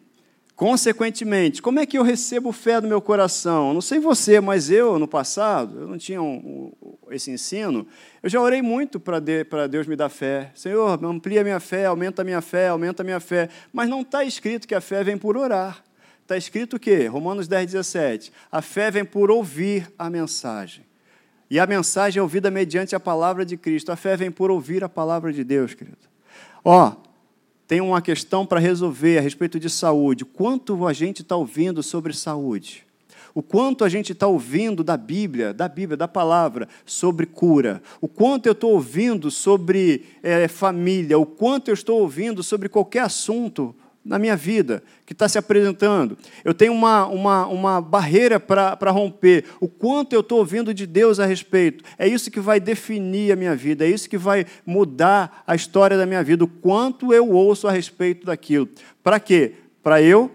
[0.61, 3.73] Consequentemente, como é que eu recebo fé no meu coração?
[3.73, 7.87] Não sei você, mas eu, no passado, eu não tinha um, um, esse ensino.
[8.23, 10.53] Eu já orei muito para de, Deus me dar fé.
[10.55, 13.49] Senhor, amplia minha fé, aumenta minha fé, aumenta minha fé.
[13.73, 15.83] Mas não está escrito que a fé vem por orar.
[16.20, 17.07] Está escrito o quê?
[17.07, 18.31] Romanos 10, 17.
[18.53, 20.85] A fé vem por ouvir a mensagem.
[21.49, 23.92] E a mensagem é ouvida mediante a palavra de Cristo.
[23.92, 25.96] A fé vem por ouvir a palavra de Deus, querido.
[26.62, 26.96] Ó,
[27.70, 30.24] tem uma questão para resolver a respeito de saúde.
[30.24, 32.85] Quanto a gente está ouvindo sobre saúde?
[33.33, 37.80] O quanto a gente está ouvindo da Bíblia, da Bíblia, da palavra, sobre cura.
[38.00, 41.16] O quanto eu estou ouvindo sobre é, família.
[41.16, 43.72] O quanto eu estou ouvindo sobre qualquer assunto
[44.04, 46.16] na minha vida que está se apresentando.
[46.44, 49.44] Eu tenho uma, uma, uma barreira para romper.
[49.60, 51.84] O quanto eu estou ouvindo de Deus a respeito.
[51.98, 55.96] É isso que vai definir a minha vida, é isso que vai mudar a história
[55.96, 56.44] da minha vida.
[56.44, 58.68] O quanto eu ouço a respeito daquilo.
[59.02, 59.54] Para quê?
[59.82, 60.30] Para eu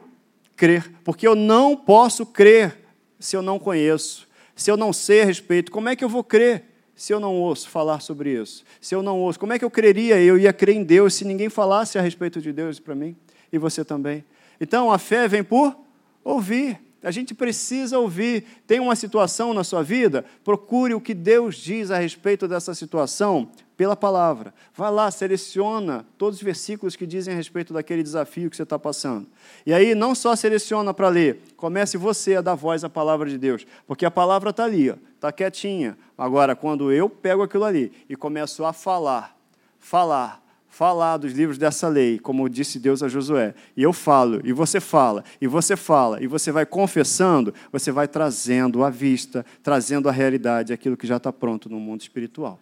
[0.55, 0.91] crer.
[1.03, 2.77] Porque eu não posso crer
[3.19, 5.71] se eu não conheço, se eu não sei a respeito.
[5.71, 6.71] Como é que eu vou crer?
[6.97, 8.63] se eu não ouço falar sobre isso?
[8.79, 10.17] Se eu não ouço, como é que eu creria?
[10.17, 13.17] Eu ia crer em Deus se ninguém falasse a respeito de Deus para mim
[13.51, 14.23] e você também.
[14.59, 15.75] Então a fé vem por
[16.23, 16.79] ouvir.
[17.03, 18.45] A gente precisa ouvir.
[18.65, 20.25] Tem uma situação na sua vida?
[20.43, 24.53] Procure o que Deus diz a respeito dessa situação pela palavra.
[24.73, 28.79] Vai lá, seleciona todos os versículos que dizem a respeito daquele desafio que você está
[28.79, 29.27] passando.
[29.65, 33.37] E aí, não só seleciona para ler, comece você a dar voz à palavra de
[33.37, 35.97] Deus, porque a palavra está ali, está quietinha.
[36.17, 39.37] Agora, quando eu pego aquilo ali e começo a falar,
[39.77, 40.44] falar,
[40.75, 43.55] falar dos livros dessa lei, como disse Deus a Josué.
[43.77, 48.09] E eu falo, e você fala, e você fala, e você vai confessando, você vai
[48.09, 52.59] trazendo à vista, trazendo à realidade aquilo que já está pronto no mundo espiritual.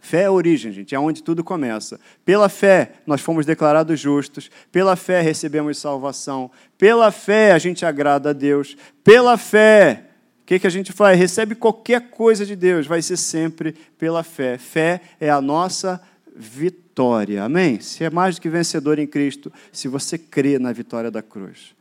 [0.00, 2.00] Fé é a origem, gente, é onde tudo começa.
[2.24, 4.50] Pela fé, nós fomos declarados justos.
[4.72, 6.50] Pela fé, recebemos salvação.
[6.76, 8.76] Pela fé, a gente agrada a Deus.
[9.04, 10.06] Pela fé,
[10.42, 11.16] o que, que a gente faz?
[11.16, 14.58] Recebe qualquer coisa de Deus, vai ser sempre pela fé.
[14.58, 16.02] Fé é a nossa
[16.36, 17.44] vitória.
[17.44, 17.80] Amém?
[17.80, 21.74] Se é mais do que vencedor em Cristo, se você crê na vitória da cruz.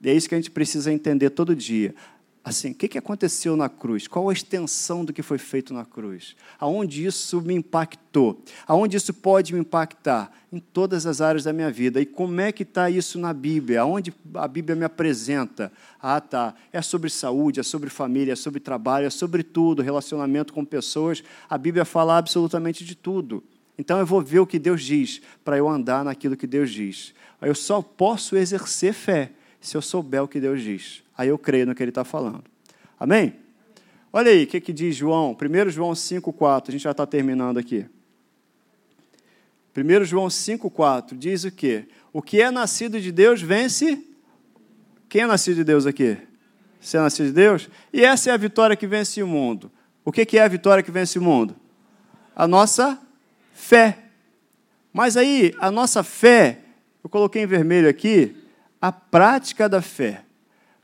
[0.00, 1.94] E é isso que a gente precisa entender todo dia.
[2.44, 4.06] Assim, o que aconteceu na cruz?
[4.06, 6.36] Qual a extensão do que foi feito na cruz?
[6.60, 8.44] Aonde isso me impactou?
[8.66, 10.30] Aonde isso pode me impactar?
[10.52, 12.02] Em todas as áreas da minha vida.
[12.02, 13.80] E como é que está isso na Bíblia?
[13.80, 15.72] Aonde a Bíblia me apresenta?
[15.98, 16.54] Ah, tá.
[16.70, 21.24] É sobre saúde, é sobre família, é sobre trabalho, é sobre tudo, relacionamento com pessoas.
[21.48, 23.42] A Bíblia fala absolutamente de tudo.
[23.78, 27.14] Então eu vou ver o que Deus diz para eu andar naquilo que Deus diz.
[27.40, 31.02] Eu só posso exercer fé se eu souber o que Deus diz.
[31.16, 32.44] Aí eu creio no que Ele está falando.
[32.98, 33.34] Amém?
[34.12, 37.58] Olha aí o que, que diz João, 1 João 5,4, a gente já está terminando
[37.58, 37.84] aqui.
[39.76, 41.88] 1 João 5,4 diz o quê?
[42.12, 44.06] O que é nascido de Deus vence.
[45.08, 46.16] Quem é nascido de Deus aqui?
[46.80, 47.68] Você é nascido de Deus?
[47.92, 49.70] E essa é a vitória que vence o mundo.
[50.04, 51.56] O que é a vitória que vence o mundo?
[52.36, 53.00] A nossa
[53.54, 53.98] fé.
[54.92, 56.58] Mas aí, a nossa fé,
[57.02, 58.36] eu coloquei em vermelho aqui,
[58.78, 60.22] a prática da fé.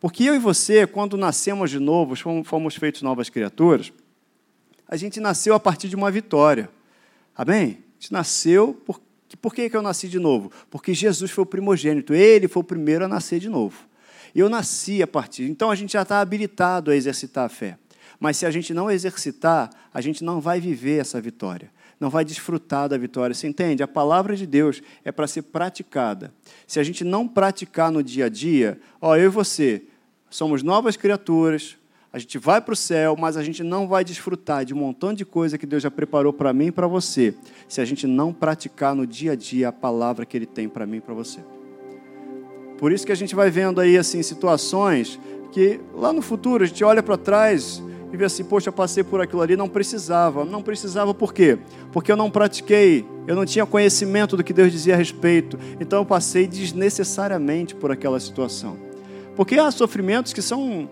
[0.00, 3.92] Porque eu e você, quando nascemos de novo, fomos feitos novas criaturas,
[4.88, 6.70] a gente nasceu a partir de uma vitória.
[7.36, 7.78] Amém?
[7.98, 8.98] A gente nasceu por
[9.36, 10.50] por que, que eu nasci de novo?
[10.70, 13.76] Porque Jesus foi o primogênito, ele foi o primeiro a nascer de novo.
[14.34, 15.44] Eu nasci a partir.
[15.44, 17.78] Então a gente já está habilitado a exercitar a fé.
[18.18, 21.70] Mas se a gente não exercitar, a gente não vai viver essa vitória.
[22.00, 23.34] Não vai desfrutar da vitória.
[23.34, 23.82] Você entende?
[23.82, 26.32] A palavra de Deus é para ser praticada.
[26.66, 29.82] Se a gente não praticar no dia a dia, ó, eu e você
[30.30, 31.76] somos novas criaturas,
[32.12, 35.12] a gente vai para o céu, mas a gente não vai desfrutar de um montão
[35.12, 37.34] de coisa que Deus já preparou para mim e para você,
[37.68, 40.86] se a gente não praticar no dia a dia a palavra que Ele tem para
[40.86, 41.40] mim e para você.
[42.78, 45.20] Por isso que a gente vai vendo aí assim situações
[45.52, 49.20] que lá no futuro a gente olha para trás e vê assim, poxa, passei por
[49.20, 50.44] aquilo ali, não precisava.
[50.44, 51.58] Não precisava por quê?
[51.92, 55.58] Porque eu não pratiquei, eu não tinha conhecimento do que Deus dizia a respeito.
[55.78, 58.76] Então eu passei desnecessariamente por aquela situação.
[59.36, 60.88] Porque há sofrimentos que são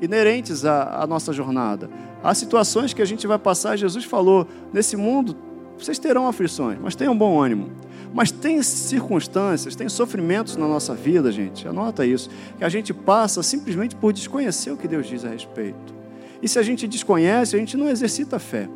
[0.00, 1.90] inerentes à, à nossa jornada.
[2.22, 5.36] Há situações que a gente vai passar, Jesus falou: nesse mundo
[5.78, 7.70] vocês terão aflições, mas tenham bom ânimo.
[8.14, 13.42] Mas tem circunstâncias, tem sofrimentos na nossa vida, gente, anota isso, que a gente passa
[13.42, 16.03] simplesmente por desconhecer o que Deus diz a respeito.
[16.44, 18.68] E se a gente desconhece, a gente não exercita a fé.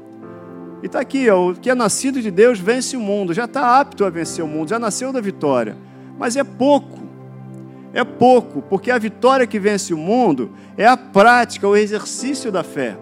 [0.83, 3.79] E está aqui, ó, o que é nascido de Deus vence o mundo, já está
[3.79, 5.77] apto a vencer o mundo, já nasceu da vitória.
[6.19, 7.09] Mas é pouco
[7.93, 12.63] é pouco, porque a vitória que vence o mundo é a prática, o exercício da
[12.63, 12.97] fé.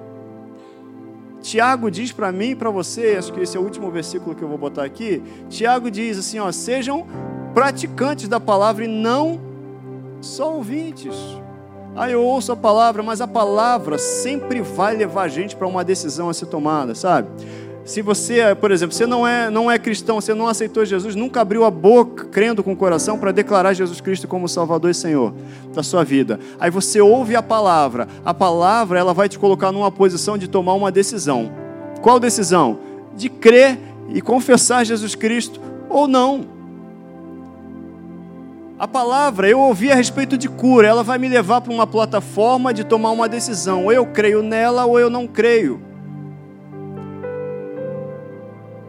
[1.43, 4.43] Tiago diz para mim e para você, acho que esse é o último versículo que
[4.43, 5.23] eu vou botar aqui.
[5.49, 7.07] Tiago diz assim: ó, sejam
[7.53, 9.41] praticantes da palavra e não
[10.21, 11.15] só ouvintes.
[11.97, 15.83] Ah, eu ouço a palavra, mas a palavra sempre vai levar a gente para uma
[15.83, 17.29] decisão a ser tomada, sabe?
[17.87, 21.41] Se você, por exemplo, você não é, não é cristão, você não aceitou Jesus, nunca
[21.41, 25.33] abriu a boca crendo com o coração para declarar Jesus Cristo como Salvador e Senhor
[25.73, 26.39] da sua vida.
[26.61, 28.09] Aí você ouve a palavra.
[28.25, 31.51] A palavra, ela vai te colocar numa posição de tomar uma decisão.
[32.03, 32.79] Qual decisão?
[33.17, 33.79] De crer
[34.09, 36.56] e confessar Jesus Cristo ou não.
[38.79, 42.75] A palavra, eu ouvi a respeito de cura, ela vai me levar para uma plataforma
[42.75, 43.85] de tomar uma decisão.
[43.85, 45.81] Ou eu creio nela ou eu não creio.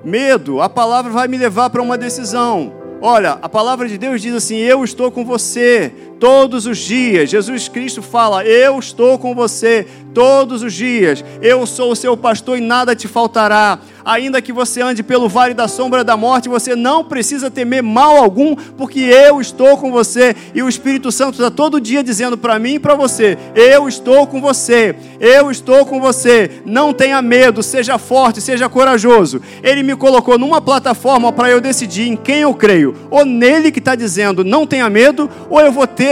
[0.04, 2.74] Medo, a palavra vai me levar para uma decisão.
[3.02, 7.30] Olha, a palavra de Deus diz assim: Eu estou com você todos os dias.
[7.30, 11.24] Jesus Cristo fala: Eu estou com você todos os dias.
[11.42, 15.54] Eu sou o seu pastor e nada te faltará ainda que você ande pelo vale
[15.54, 20.34] da sombra da morte, você não precisa temer mal algum, porque eu estou com você.
[20.56, 24.26] E o Espírito Santo está todo dia dizendo para mim e para você: Eu estou
[24.26, 26.62] com você, eu estou com você.
[26.66, 29.42] Não tenha medo, seja forte, seja corajoso.
[29.62, 33.80] Ele me colocou numa plataforma para eu decidir em quem eu creio, ou nele que
[33.80, 36.07] está dizendo: Não tenha medo, ou eu vou ter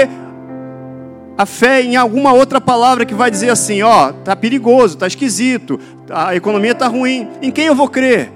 [1.38, 5.80] a fé em alguma outra palavra que vai dizer assim, ó, tá perigoso, tá esquisito,
[6.10, 7.28] a economia tá ruim.
[7.42, 8.32] Em quem eu vou crer?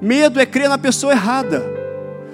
[0.00, 1.64] Medo é crer na pessoa errada.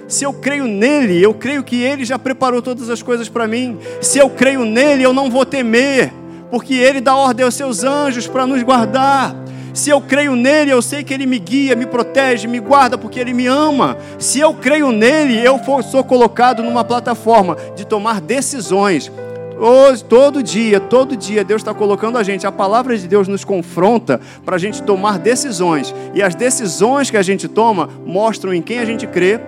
[0.07, 3.77] Se eu creio nele, eu creio que ele já preparou todas as coisas para mim.
[4.01, 6.11] Se eu creio nele, eu não vou temer,
[6.49, 9.35] porque ele dá ordem aos seus anjos para nos guardar.
[9.73, 13.19] Se eu creio nele, eu sei que ele me guia, me protege, me guarda porque
[13.19, 13.97] ele me ama.
[14.17, 19.11] Se eu creio nele, eu sou colocado numa plataforma de tomar decisões
[19.57, 22.45] Hoje, todo dia, todo dia, Deus está colocando a gente.
[22.45, 25.95] A palavra de Deus nos confronta para a gente tomar decisões.
[26.13, 29.39] E as decisões que a gente toma mostram em quem a gente crê.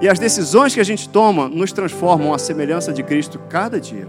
[0.00, 4.08] E as decisões que a gente toma nos transformam à semelhança de Cristo cada dia.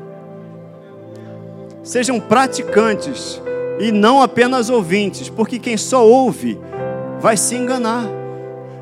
[1.83, 3.41] Sejam praticantes
[3.79, 6.59] e não apenas ouvintes, porque quem só ouve
[7.19, 8.05] vai se enganar.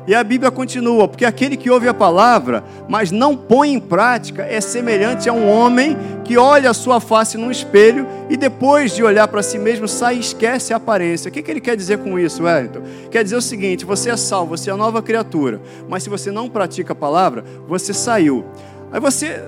[0.06, 4.44] E a Bíblia continua, porque aquele que ouve a palavra, mas não põe em prática,
[4.44, 9.02] é semelhante a um homem que olha a sua face num espelho e depois de
[9.02, 11.28] olhar para si mesmo sai e esquece a aparência.
[11.28, 12.82] O que, que ele quer dizer com isso, Wellington?
[13.10, 16.48] Quer dizer o seguinte: você é salvo, você é nova criatura, mas se você não
[16.48, 18.44] pratica a palavra, você saiu.
[18.92, 19.42] Aí você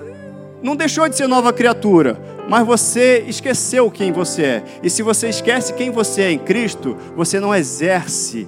[0.61, 2.19] não deixou de ser nova criatura,
[2.49, 4.63] mas você esqueceu quem você é.
[4.83, 8.45] E se você esquece quem você é em Cristo, você não exerce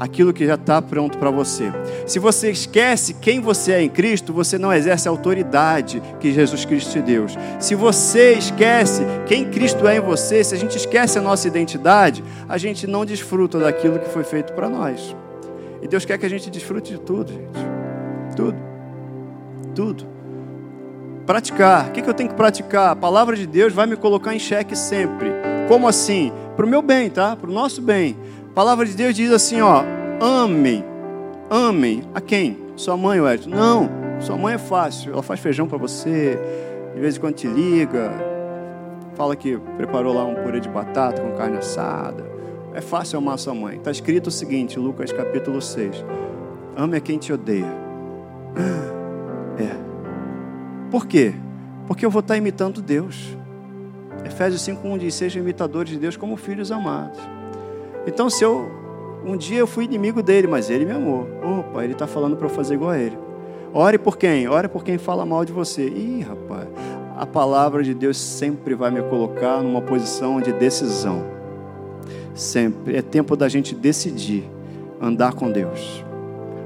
[0.00, 1.70] aquilo que já está pronto para você.
[2.06, 6.64] Se você esquece quem você é em Cristo, você não exerce a autoridade que Jesus
[6.64, 7.26] Cristo te deu.
[7.58, 12.24] Se você esquece quem Cristo é em você, se a gente esquece a nossa identidade,
[12.48, 15.14] a gente não desfruta daquilo que foi feito para nós.
[15.82, 18.34] E Deus quer que a gente desfrute de tudo, gente.
[18.34, 18.56] Tudo.
[19.74, 20.06] Tudo.
[21.26, 21.88] Praticar.
[21.88, 22.90] O que eu tenho que praticar?
[22.92, 25.30] A palavra de Deus vai me colocar em xeque sempre.
[25.68, 26.32] Como assim?
[26.60, 27.34] para o meu bem, tá?
[27.34, 28.18] Para o nosso bem.
[28.60, 29.82] Palavra de Deus diz assim, ó,
[30.20, 30.84] amem,
[31.48, 32.58] amem a quem?
[32.76, 33.48] Sua mãe, Edson?
[33.48, 33.88] Não,
[34.20, 35.14] sua mãe é fácil.
[35.14, 36.38] Ela faz feijão para você,
[36.94, 38.12] de vez em quando te liga,
[39.14, 42.22] fala que preparou lá um purê de batata com carne assada.
[42.74, 43.78] É fácil amar sua mãe.
[43.78, 46.04] Está escrito o seguinte, Lucas capítulo 6.
[46.76, 47.72] Ame a quem te odeia.
[49.58, 50.90] É.
[50.90, 51.32] Por quê?
[51.86, 53.38] Porque eu vou estar imitando Deus.
[54.22, 57.39] Efésios 5:1 diz: "Sejam imitadores de Deus como filhos amados".
[58.06, 58.80] Então, se eu
[59.24, 61.28] um dia eu fui inimigo dele, mas ele me amou.
[61.42, 63.18] Opa, ele está falando para eu fazer igual a ele.
[63.72, 64.48] Ore por quem?
[64.48, 65.86] Ore por quem fala mal de você.
[65.86, 66.66] Ih, rapaz,
[67.16, 71.22] a palavra de Deus sempre vai me colocar numa posição de decisão.
[72.34, 72.96] Sempre.
[72.96, 74.48] É tempo da gente decidir
[75.00, 76.04] andar com Deus,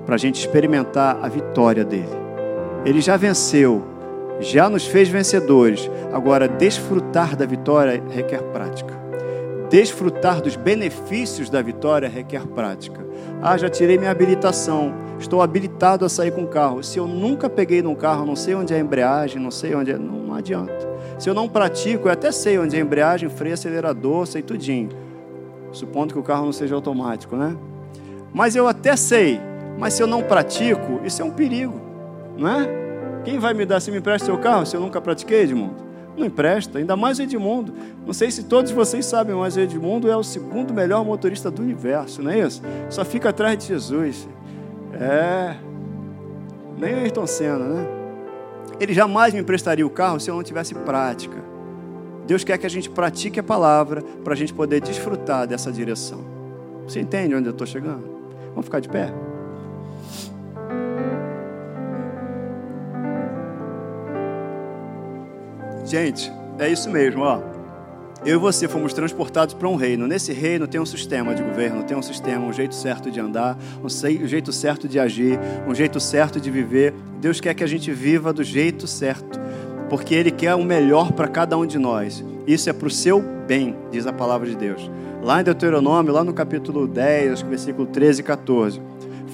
[0.07, 2.09] para a gente experimentar a vitória dele.
[2.85, 3.83] Ele já venceu,
[4.41, 5.91] já nos fez vencedores.
[6.13, 9.04] Agora, desfrutar da vitória requer prática.
[9.71, 13.05] Desfrutar dos benefícios da vitória requer prática.
[13.43, 16.83] Ah, já tirei minha habilitação, estou habilitado a sair com o carro.
[16.83, 19.91] Se eu nunca peguei num carro, não sei onde é a embreagem, não sei onde
[19.91, 20.89] é, não, não adianta.
[21.19, 24.91] Se eu não pratico, eu até sei onde é a embreagem, freio, acelerador, sei tudinho.
[25.73, 27.57] Supondo que o carro não seja automático, né?
[28.33, 29.41] Mas eu até sei,
[29.79, 31.81] mas se eu não pratico, isso é um perigo,
[32.37, 32.69] não é?
[33.25, 35.84] Quem vai me dar se me empresta seu carro se eu nunca pratiquei, Edmundo?
[36.17, 37.75] Não empresta, ainda mais o Edmundo.
[38.07, 41.63] Não sei se todos vocês sabem, mas o Edmundo é o segundo melhor motorista do
[41.63, 42.63] universo, não é isso?
[42.89, 44.29] Só fica atrás de Jesus.
[44.93, 45.57] É.
[46.79, 47.87] Nem o Ayrton Senna, né?
[48.79, 51.43] Ele jamais me emprestaria o carro se eu não tivesse prática.
[52.27, 56.25] Deus quer que a gente pratique a palavra para a gente poder desfrutar dessa direção.
[56.87, 58.05] Você entende onde eu estou chegando?
[58.51, 59.13] Vamos ficar de pé?
[65.85, 67.41] Gente, é isso mesmo, ó.
[68.25, 70.07] Eu e você fomos transportados para um reino.
[70.07, 73.59] Nesse reino tem um sistema de governo, tem um sistema, um jeito certo de andar,
[73.83, 73.89] um
[74.27, 76.95] jeito certo de agir, um jeito certo de viver.
[77.21, 79.39] Deus quer que a gente viva do jeito certo,
[79.91, 82.25] porque Ele quer o melhor para cada um de nós.
[82.47, 84.91] Isso é para o seu bem, diz a palavra de Deus.
[85.23, 88.81] Lá em Deuteronômio, lá no capítulo 10, versículo 13 e 14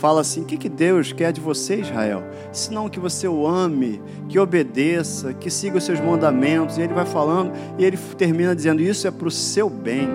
[0.00, 2.24] fala assim: o que, que Deus quer de você, Israel?
[2.50, 6.78] Senão que você o ame, que obedeça, que siga os seus mandamentos.
[6.78, 10.08] E ele vai falando e ele termina dizendo: Isso é para o seu bem.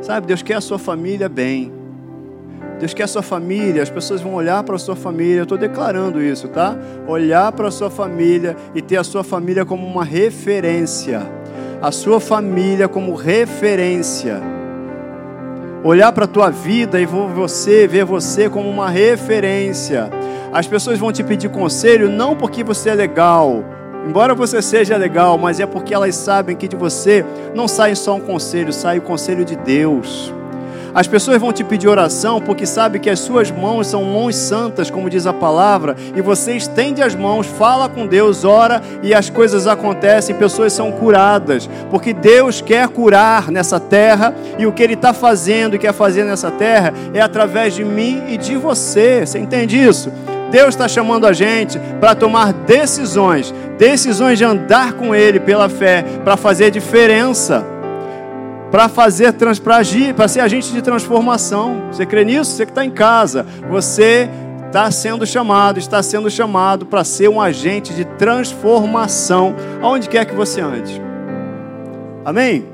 [0.00, 1.72] Sabe, Deus quer a sua família bem.
[2.78, 5.56] Deus quer a sua família, as pessoas vão olhar para a sua família, eu estou
[5.56, 6.76] declarando isso, tá?
[7.06, 11.22] Olhar para a sua família e ter a sua família como uma referência.
[11.80, 14.61] A sua família como referência
[15.84, 20.10] olhar para a tua vida e você ver você como uma referência.
[20.52, 23.64] As pessoas vão te pedir conselho não porque você é legal,
[24.06, 27.24] embora você seja legal, mas é porque elas sabem que de você
[27.54, 30.32] não sai só um conselho, sai o conselho de Deus.
[30.94, 34.90] As pessoas vão te pedir oração porque sabe que as suas mãos são mãos santas,
[34.90, 39.30] como diz a palavra, e você estende as mãos, fala com Deus, ora e as
[39.30, 44.92] coisas acontecem, pessoas são curadas, porque Deus quer curar nessa terra e o que Ele
[44.94, 49.24] está fazendo e quer fazer nessa terra é através de mim e de você.
[49.24, 50.12] Você entende isso?
[50.50, 56.04] Deus está chamando a gente para tomar decisões, decisões de andar com Ele pela fé,
[56.22, 57.71] para fazer diferença
[58.72, 61.88] para fazer, para agir, para ser agente de transformação.
[61.92, 62.52] Você crê nisso?
[62.52, 64.30] Você que está em casa, você
[64.66, 70.34] está sendo chamado, está sendo chamado para ser um agente de transformação, aonde quer que
[70.34, 71.02] você ande.
[72.24, 72.64] Amém?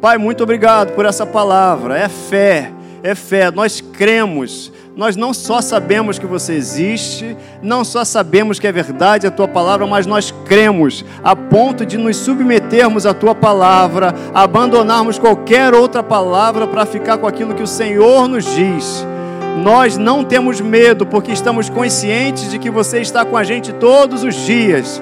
[0.00, 1.98] Pai, muito obrigado por essa palavra.
[1.98, 2.72] É fé,
[3.02, 3.50] é fé.
[3.50, 9.28] Nós cremos nós não só sabemos que você existe, não só sabemos que é verdade
[9.28, 15.16] a tua palavra, mas nós cremos a ponto de nos submetermos à tua palavra, abandonarmos
[15.16, 19.06] qualquer outra palavra para ficar com aquilo que o Senhor nos diz.
[19.62, 24.24] Nós não temos medo, porque estamos conscientes de que você está com a gente todos
[24.24, 25.00] os dias.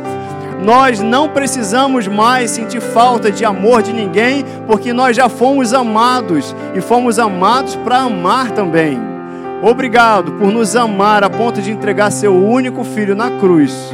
[0.62, 6.54] Nós não precisamos mais sentir falta de amor de ninguém, porque nós já fomos amados
[6.74, 9.15] e fomos amados para amar também.
[9.62, 13.90] Obrigado por nos amar a ponto de entregar seu único filho na cruz.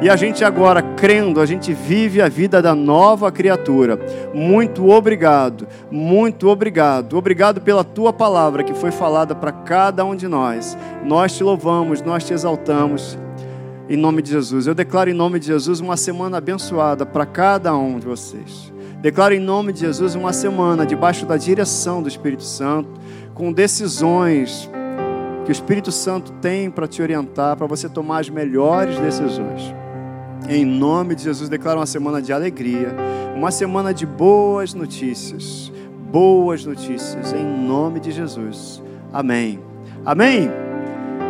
[0.00, 3.98] E a gente agora, crendo, a gente vive a vida da nova criatura.
[4.34, 7.16] Muito obrigado, muito obrigado.
[7.16, 10.76] Obrigado pela tua palavra que foi falada para cada um de nós.
[11.04, 13.18] Nós te louvamos, nós te exaltamos.
[13.88, 14.66] Em nome de Jesus.
[14.66, 18.72] Eu declaro em nome de Jesus uma semana abençoada para cada um de vocês.
[19.00, 22.88] Declaro em nome de Jesus uma semana debaixo da direção do Espírito Santo,
[23.34, 24.70] com decisões
[25.44, 29.74] que o Espírito Santo tem para te orientar, para você tomar as melhores decisões.
[30.48, 32.94] Em nome de Jesus, declaro uma semana de alegria,
[33.36, 35.72] uma semana de boas notícias,
[36.10, 38.82] boas notícias, em nome de Jesus.
[39.12, 39.60] Amém.
[40.04, 40.50] Amém?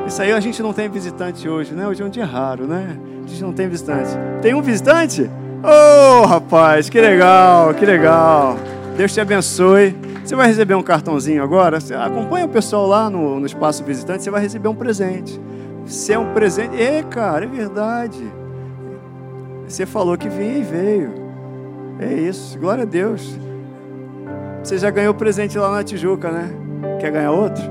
[0.06, 1.86] Isso aí a gente não tem visitante hoje, né?
[1.86, 2.98] Hoje é um dia raro, né?
[3.24, 4.10] A gente não tem visitante.
[4.42, 5.30] Tem um visitante?
[5.62, 8.56] Oh, rapaz, que legal, que legal.
[8.96, 9.96] Deus te abençoe.
[10.24, 11.78] Você vai receber um cartãozinho agora.
[11.78, 15.38] Você acompanha o pessoal lá no, no espaço visitante, você vai receber um presente.
[15.84, 16.80] Se é um presente.
[16.80, 18.24] É, cara, é verdade.
[19.68, 21.12] Você falou que vinha e veio.
[22.00, 23.38] É isso, glória a Deus.
[24.62, 26.50] Você já ganhou presente lá na Tijuca, né?
[27.00, 27.62] Quer ganhar outro?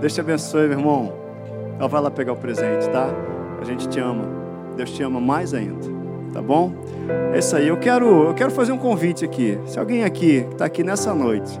[0.00, 1.12] Deus te abençoe, meu irmão.
[1.78, 3.08] Ela vai lá pegar o presente, tá?
[3.60, 4.24] A gente te ama.
[4.74, 5.86] Deus te ama mais ainda,
[6.32, 6.72] tá bom?
[7.32, 7.68] É isso aí.
[7.68, 9.58] Eu quero, eu quero fazer um convite aqui.
[9.66, 11.58] Se alguém aqui está aqui nessa noite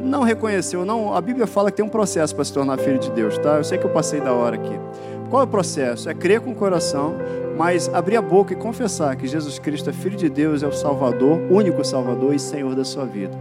[0.00, 3.10] não reconheceu, não, a Bíblia fala que tem um processo para se tornar filho de
[3.10, 3.56] Deus, tá?
[3.56, 4.78] Eu sei que eu passei da hora aqui.
[5.28, 6.08] Qual é o processo?
[6.08, 7.16] É crer com o coração,
[7.56, 10.72] mas abrir a boca e confessar que Jesus Cristo é filho de Deus, é o
[10.72, 13.36] Salvador, único Salvador e Senhor da sua vida.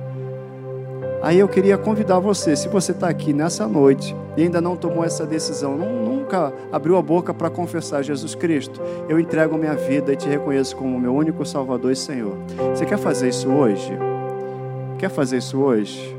[1.21, 5.03] Aí eu queria convidar você, se você está aqui nessa noite e ainda não tomou
[5.03, 10.15] essa decisão, nunca abriu a boca para confessar Jesus Cristo, eu entrego minha vida e
[10.15, 12.37] te reconheço como meu único Salvador e Senhor.
[12.75, 13.97] Você quer fazer isso hoje?
[14.99, 16.15] Quer fazer isso hoje?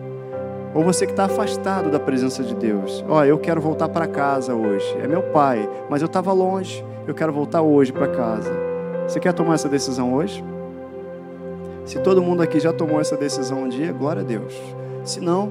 [0.74, 3.05] Ou você que está afastado da presença de Deus.
[3.09, 4.96] Ó, oh, eu quero voltar para casa hoje.
[5.03, 6.84] É meu pai, mas eu estava longe.
[7.07, 8.53] Eu quero voltar hoje para casa.
[9.07, 10.44] Você quer tomar essa decisão hoje?
[11.86, 14.78] Se todo mundo aqui já tomou essa decisão um dia, glória a Deus.
[15.09, 15.50] Se não,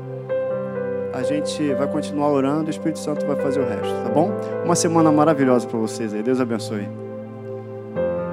[1.12, 4.30] a gente vai continuar orando e o Espírito Santo vai fazer o resto, tá bom?
[4.64, 6.22] Uma semana maravilhosa para vocês aí.
[6.22, 6.88] Deus abençoe.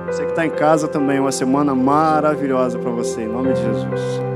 [0.07, 4.34] Você que está em casa também, uma semana maravilhosa para você, em nome de Jesus.